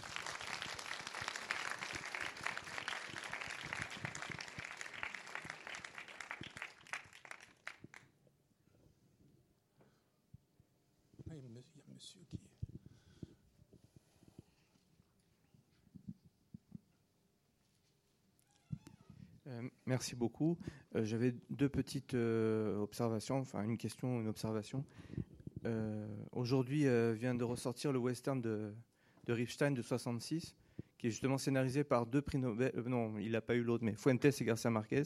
[19.86, 20.58] merci beaucoup.
[20.94, 24.84] J'avais deux petites observations, enfin une question, une observation.
[26.32, 26.84] Aujourd'hui
[27.14, 28.74] vient de ressortir le western de,
[29.28, 30.56] de Ripstein de 66
[30.98, 32.72] qui est justement scénarisé par deux prix Nobel.
[32.76, 35.04] Euh, non, il n'a pas eu l'autre, mais Fuentes et Garcia Marquez.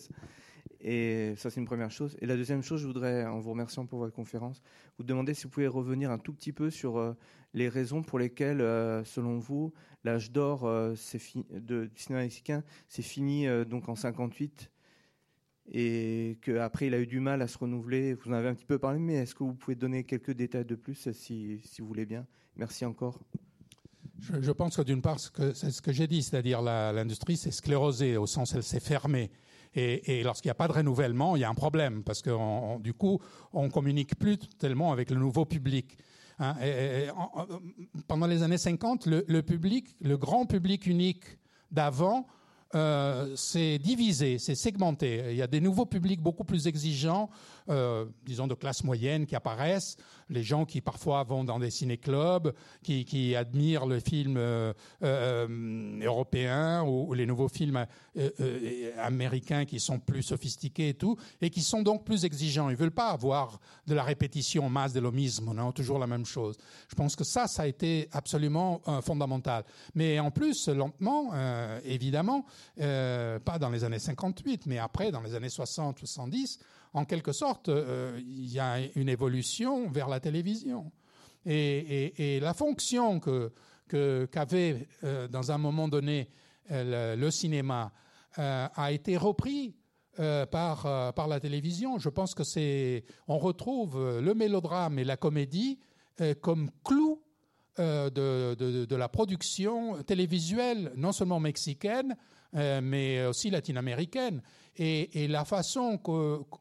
[0.80, 2.16] Et ça, c'est une première chose.
[2.20, 4.62] Et la deuxième chose, je voudrais, en vous remerciant pour votre conférence,
[4.96, 7.12] vous demander si vous pouvez revenir un tout petit peu sur euh,
[7.52, 13.46] les raisons pour lesquelles, euh, selon vous, l'âge d'or de, du cinéma mexicain s'est fini
[13.66, 14.72] donc en 58
[15.70, 18.14] et qu'après il a eu du mal à se renouveler.
[18.14, 20.64] Vous en avez un petit peu parlé, mais est-ce que vous pouvez donner quelques détails
[20.64, 22.26] de plus, si, si vous voulez bien?
[22.56, 23.20] Merci encore.
[24.22, 28.26] Je, pense que d'une part, c'est ce que j'ai dit, c'est-à-dire l'industrie s'est sclérosée, au
[28.26, 29.30] sens elle s'est fermée.
[29.74, 32.94] Et, lorsqu'il n'y a pas de renouvellement, il y a un problème, parce que du
[32.94, 33.20] coup,
[33.52, 35.98] on communique plus tellement avec le nouveau public.
[36.38, 36.54] Hein.
[38.08, 41.24] pendant les années 50, le, public, le grand public unique
[41.70, 42.26] d'avant,
[42.74, 45.22] euh, c'est divisé, c'est segmenté.
[45.30, 47.28] Il y a des nouveaux publics beaucoup plus exigeants,
[47.68, 49.96] euh, disons de classe moyenne, qui apparaissent.
[50.30, 56.82] Les gens qui parfois vont dans des ciné-clubs, qui, admirent le film euh, euh européen
[56.84, 57.86] ou, les nouveaux films
[58.98, 62.70] américains qui sont plus sophistiqués et tout, et qui sont donc plus exigeants.
[62.70, 66.24] Ils veulent pas avoir de la répétition masse de l'homisme, on a toujours la même
[66.24, 66.56] chose.
[66.88, 69.64] Je pense que ça, ça a été absolument fondamental.
[69.94, 71.32] Mais en plus, lentement,
[71.84, 72.46] évidemment,
[72.80, 76.58] euh, pas dans les années 58, mais après, dans les années 60, 70,
[76.94, 80.90] en quelque sorte, euh, il y a une évolution vers la télévision.
[81.44, 83.52] Et, la fonction que
[83.88, 86.30] qu'avait euh, dans un moment donné
[86.70, 87.92] le, cinéma
[88.36, 89.74] a été repris
[90.16, 91.98] par par la télévision.
[91.98, 95.78] Je pense que c'est on retrouve le mélodrame et la comédie
[96.40, 97.22] comme clou
[97.76, 102.16] de, de, de, la production télévisuelle, non seulement mexicaine,
[102.54, 104.42] euh, mais aussi latino-américaine.
[104.76, 105.98] Et, la façon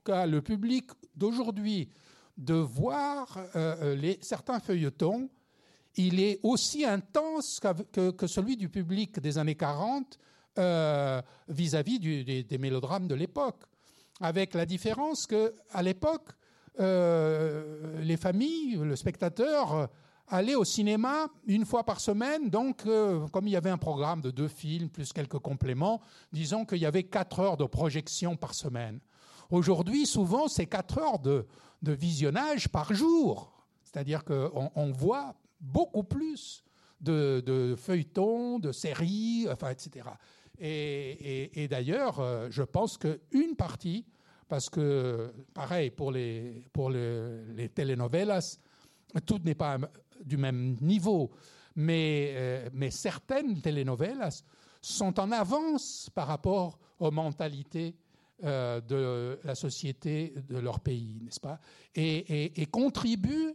[0.06, 1.89] qu'a le public d'aujourd'hui
[2.38, 5.30] de voir euh, les, certains feuilletons,
[5.96, 7.60] il est aussi intense
[7.92, 10.18] que, celui du public des années 40
[10.58, 13.64] euh, vis-à-vis des, des, mélodrames de l'époque.
[14.22, 16.30] Avec la différence qu'à l'époque,
[16.80, 19.89] les familles, le spectateur,
[20.32, 22.50] aller au cinéma une fois par semaine.
[22.50, 26.02] Donc, euh, comme il y avait un programme de deux films plus quelques compléments,
[26.32, 29.00] disons qu'il y avait quatre heures de projection par semaine.
[29.52, 31.46] Aujourd'hui, souvent, c'est quatre heures de,
[31.84, 33.52] visionnage par jour.
[33.84, 36.64] C'est-à-dire qu'on on voit beaucoup plus
[37.02, 40.08] de, feuilletons, de séries, enfin, etc.
[40.60, 44.06] Et, d'ailleurs, euh, je pense qu'une partie,
[44.48, 48.60] parce que, pareil, pour les, pour les telenovelas,
[49.26, 49.78] tout n'est pas
[50.26, 51.32] du même niveau,
[51.76, 54.43] mais, euh, mais certaines telenovelas
[54.82, 57.95] sont en avance par rapport aux mentalités
[58.43, 61.59] euh, de la société de leur pays, n'est-ce pas?
[61.95, 63.53] Et, contribuent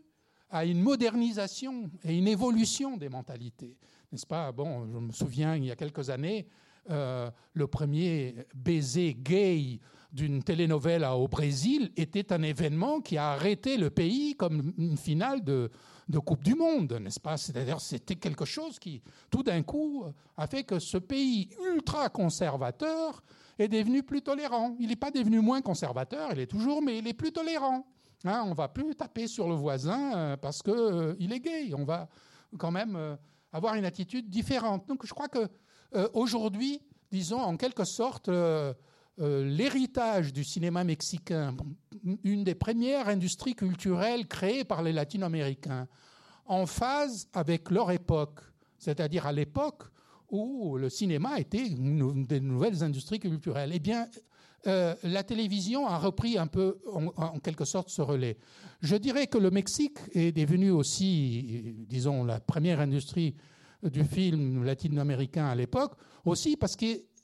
[0.49, 3.77] à une modernisation et une évolution des mentalités,
[4.13, 4.53] n'est-ce pas?
[4.53, 6.47] Bon, je me souviens, il y a quelques années,
[6.91, 9.81] euh, le premier baiser gay
[10.17, 15.45] d'une telenovela au Brésil était un événement qui a arrêté le pays comme une finale
[15.45, 15.71] de,
[16.09, 17.37] de Coupe du Monde, n'est-ce pas?
[17.37, 20.05] C'est-à-dire c'était quelque chose qui, tout d'un coup,
[20.39, 23.23] a fait que ce pays ultra conservateur
[23.59, 24.75] est devenu plus tolérant.
[24.81, 27.87] Il n'est pas devenu moins conservateur, il est toujours, mais il est plus tolérant.
[28.25, 31.75] Hein, on va plus taper sur le voisin euh, parce que euh, est gay.
[31.75, 32.09] On va
[32.59, 33.17] quand même euh,
[33.53, 34.89] avoir une attitude différente.
[34.89, 35.49] Donc je crois que
[36.13, 38.29] aujourd'hui, disons en quelque sorte,
[39.19, 41.57] l'héritage du cinéma mexicain,
[42.23, 45.89] une des premières industries culturelles créées par les latino-américains,
[46.47, 48.41] en phase avec leur époque,
[48.79, 49.85] c'est-à-dire à, l'époque
[50.31, 53.71] où le cinéma était une des nouvelles industries culturelles.
[53.73, 54.09] Eh bien,
[54.67, 58.37] euh, la télévision a repris un peu, en, quelque sorte, ce relais.
[58.81, 63.35] Je dirais que le Mexique est devenu aussi, disons, la première industrie
[63.83, 65.93] du film latino-américain à l'époque,
[66.25, 66.77] aussi parce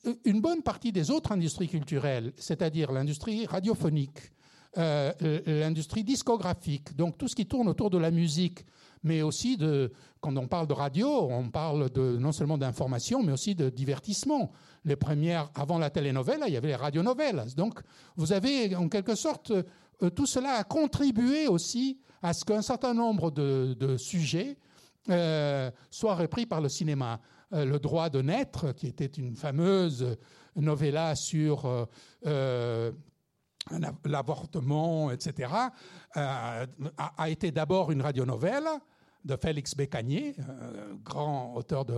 [0.03, 4.33] qu'une bonne partie des autres industries culturelles, c'est-à-dire l'industrie radiophonique,
[4.79, 5.13] euh,
[5.47, 8.65] l'industrie discographique, donc tout ce qui tourne autour de la musique,
[9.03, 13.33] mais aussi de, quand on parle de radio, on parle de, non seulement d'information, mais
[13.33, 14.53] aussi de divertissement.
[14.85, 17.55] Les premières, avant la telenovela, il y avait les radionovelas.
[17.57, 17.81] Donc,
[18.17, 22.95] vous avez, en quelque sorte, euh, tout cela a contribué aussi à ce qu'un certain
[22.95, 24.57] nombre de, sujets
[25.11, 27.21] euh, soient repris par le cinéma.
[27.53, 30.17] Le droit de naître, qui était une fameuse
[30.57, 31.89] novella sur
[34.05, 35.53] l'avortement, etc.,
[36.17, 36.67] euh,
[37.17, 38.69] a, été d'abord une radionovelle
[39.25, 40.35] de Félix Bécanier,
[41.05, 41.95] grand auteur de,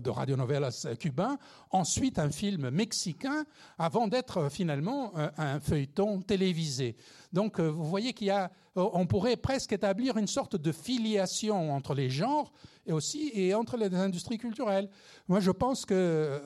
[0.00, 1.38] de radionovelas cubain,
[1.70, 3.44] ensuite un film mexicain,
[3.78, 6.96] avant d'être finalement un feuilleton télévisé.
[7.32, 11.94] Donc vous voyez qu'il y a, on pourrait presque établir une sorte de filiation entre
[11.94, 12.52] les genres
[12.86, 14.88] et aussi et entre les industries culturelles.
[15.28, 16.40] Moi, je pense que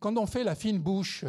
[0.00, 1.24] quand on fait la fine bouche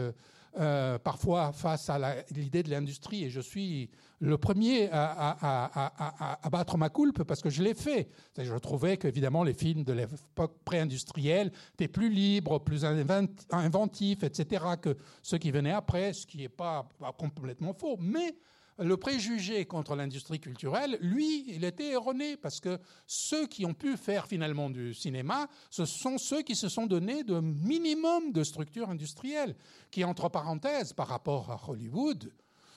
[0.60, 3.90] euh, parfois face à l'idée de l'industrie, et je suis
[4.20, 8.10] le premier à, battre ma coulpe parce que je l'ai fait.
[8.38, 14.98] Je trouvais qu'évidemment les films de l'époque pré-industrielle étaient plus libres, plus inventifs, etc., que
[15.22, 16.88] ceux qui venaient après, ce qui n'est pas
[17.18, 17.98] complètement faux.
[18.00, 18.36] Mais
[18.80, 23.98] le préjugé contre l'industrie culturelle, lui, il était erroné parce que ceux qui ont pu
[23.98, 28.90] faire finalement du cinéma, ce sont ceux qui se sont donnés de minimum de structure
[28.90, 29.56] industrielle,
[29.92, 32.32] qui, entre parenthèses, par rapport à Hollywood,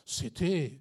[0.05, 0.81] c'était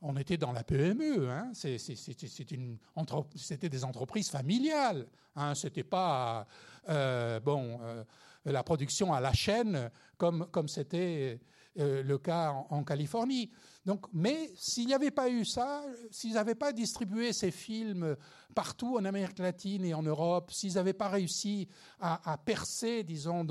[0.00, 1.50] on était dans la PME, hein.
[1.54, 5.08] c'était des entreprises familiales.
[5.34, 5.56] Hein.
[5.56, 6.46] C'était pas
[6.88, 8.04] euh, bon euh,
[8.52, 11.40] la production à la chaîne comme c'était
[11.78, 13.50] euh, le cas en Californie.
[13.86, 18.16] Donc, mais s'il n'y avait pas eu ça, s'ils n'avaient pas distribué ces films
[18.54, 21.68] partout en Amérique latine et en Europe, s'ils n'avaient pas réussi
[22.00, 23.46] à, percer, disons,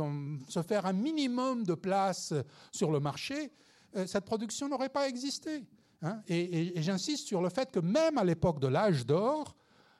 [0.49, 2.33] se faire un minimum de place
[2.73, 3.51] sur le marché,
[3.95, 5.63] euh, cette production n'aurait pas existé.
[6.03, 6.21] Hein.
[6.27, 9.55] et, j'insiste sur le fait que même à l'époque de l'âge d'or,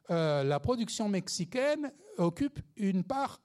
[0.09, 3.41] euh, la production mexicaine occupe une part,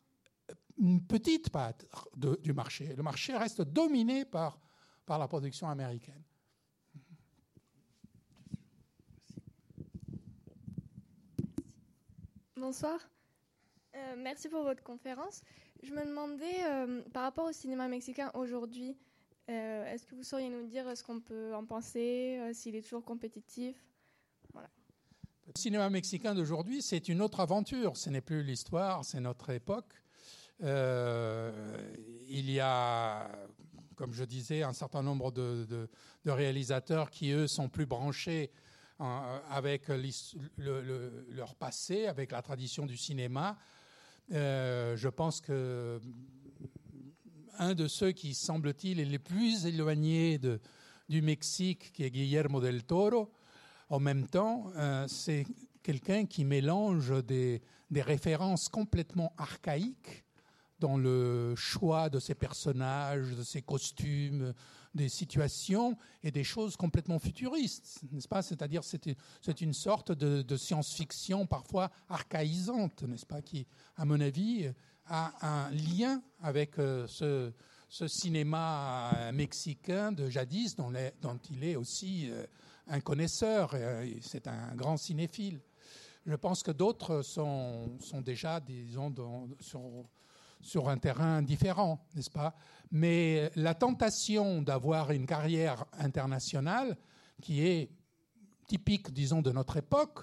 [0.79, 1.75] une petite part
[2.17, 2.95] du marché.
[2.97, 4.59] Le marché reste dominé par,
[5.07, 6.23] par la production américaine.
[12.57, 13.01] Bonsoir.
[13.97, 15.43] Euh, merci pour votre conférence.
[15.83, 18.97] Je me demandais, euh, par rapport au cinéma mexicain aujourd'hui,
[19.51, 23.05] euh, est-ce que vous sauriez nous dire ce qu'on peut en penser, s'il est toujours
[23.05, 23.77] compétitif?
[24.55, 27.97] Le cinéma mexicain d'aujourd'hui, c'est une autre aventure.
[27.97, 30.02] Ce n'est plus l'histoire, c'est notre époque.
[30.61, 33.31] Il y a,
[33.97, 35.89] comme je disais, un certain nombre de,
[36.25, 38.51] réalisateurs qui, eux, sont plus branchés
[39.01, 39.89] euh, avec
[40.59, 43.59] leur passé, avec la tradition du cinéma.
[44.33, 46.01] Euh, je pense que
[47.59, 50.61] un de ceux qui, semble-t-il, est les plus éloignés de,
[51.09, 53.33] du Mexique, qui est Guillermo del Toro,
[53.89, 55.47] en même temps, euh, c'est
[55.83, 57.63] quelqu'un qui mélange des,
[57.95, 60.25] références complètement archaïques
[60.83, 64.53] dans le choix de ses personnages, de ses costumes,
[64.95, 68.43] des situations et des choses complètement futuristes, n'est-ce pas?
[68.43, 73.41] C'est-à-dire c'est c'est une sorte de, science-fiction parfois archaïsante, n'est-ce pas?
[73.43, 73.67] Qui,
[73.97, 74.71] à mon avis,
[75.07, 77.53] a un lien avec euh, ce,
[78.09, 80.93] cinéma mexicain de jadis dont,
[81.51, 82.45] il est aussi euh,
[82.89, 83.75] un connaisseur.
[84.21, 85.61] C'est un grand cinéphile.
[86.27, 89.81] Je pense que d'autres sont, sont déjà, disons, dans, sur,
[90.63, 92.55] sur un terrain différent, n'est-ce pas?
[92.91, 96.97] Mais la tentation d'avoir une carrière internationale,
[97.41, 97.91] qui est
[98.67, 100.21] typique, disons, de notre époque,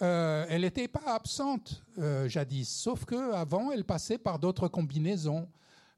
[0.00, 5.48] euh, elle n'était pas absente euh, jadis, sauf qu'avant, elle passait par d'autres combinaisons,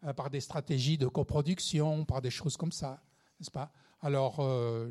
[0.04, 3.02] euh, par des stratégies de coproduction, par des choses comme ça,
[3.38, 3.70] n'est-ce pas?
[4.02, 4.42] Alors,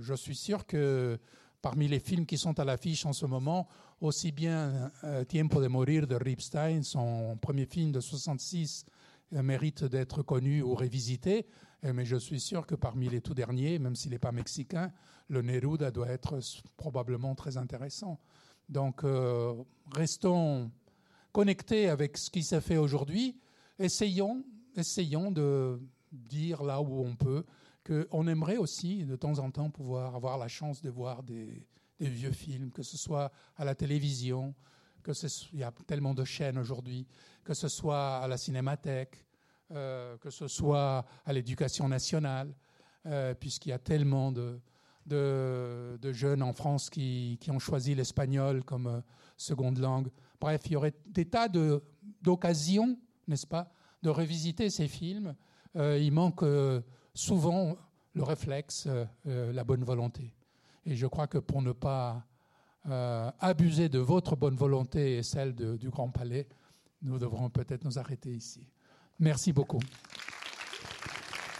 [0.01, 1.19] je suis sûr que
[1.61, 3.67] parmi les films qui sont à l'affiche en ce moment,
[4.03, 8.85] aussi bien euh, Tiempo de Morir de Ripstein, son premier film de 66,
[9.33, 11.47] euh, mérite d'être connu ou révisité.
[11.85, 14.91] Euh, mais je suis sûr que parmi les tout derniers, même s'il n'est pas mexicain,
[15.29, 16.37] le Neruda doit être
[16.75, 18.19] probablement très intéressant.
[18.69, 19.03] Donc,
[19.93, 20.71] restons
[21.31, 23.37] connectés avec ce qui s'est fait aujourd'hui.
[23.77, 24.43] Essayons,
[24.75, 25.81] essayons de
[26.11, 27.45] dire là où on peut
[27.85, 31.67] qu'on aimerait aussi de temps en temps pouvoir avoir la chance de voir des,
[32.03, 34.53] des vieux films, que ce soit à la télévision,
[35.03, 37.07] que ce il y a tellement de chaînes aujourd'hui,
[37.45, 39.25] que ce soit à la cinémathèque,
[39.71, 42.53] euh, que ce soit à l'éducation nationale,
[43.05, 44.59] euh, puisqu'il y a tellement de,
[45.05, 49.01] de, jeunes en France qui, qui ont choisi l'espagnol comme euh,
[49.37, 50.09] seconde langue.
[50.41, 51.47] Bref, il y aurait des tas
[52.21, 52.97] d'occasions,
[53.27, 55.35] n'est-ce pas, de revisiter ces films.
[55.75, 56.43] il manque
[57.13, 57.77] souvent
[58.13, 58.89] le réflexe,
[59.25, 60.33] la bonne volonté.
[60.85, 62.25] Et je crois que pour ne pas
[62.89, 66.47] euh, abuser de votre bonne volonté et celle du Grand Palais,
[67.01, 68.67] nous devrons peut-être nous arrêter ici.
[69.19, 69.79] Merci beaucoup.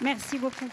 [0.01, 0.69] Merci beaucoup.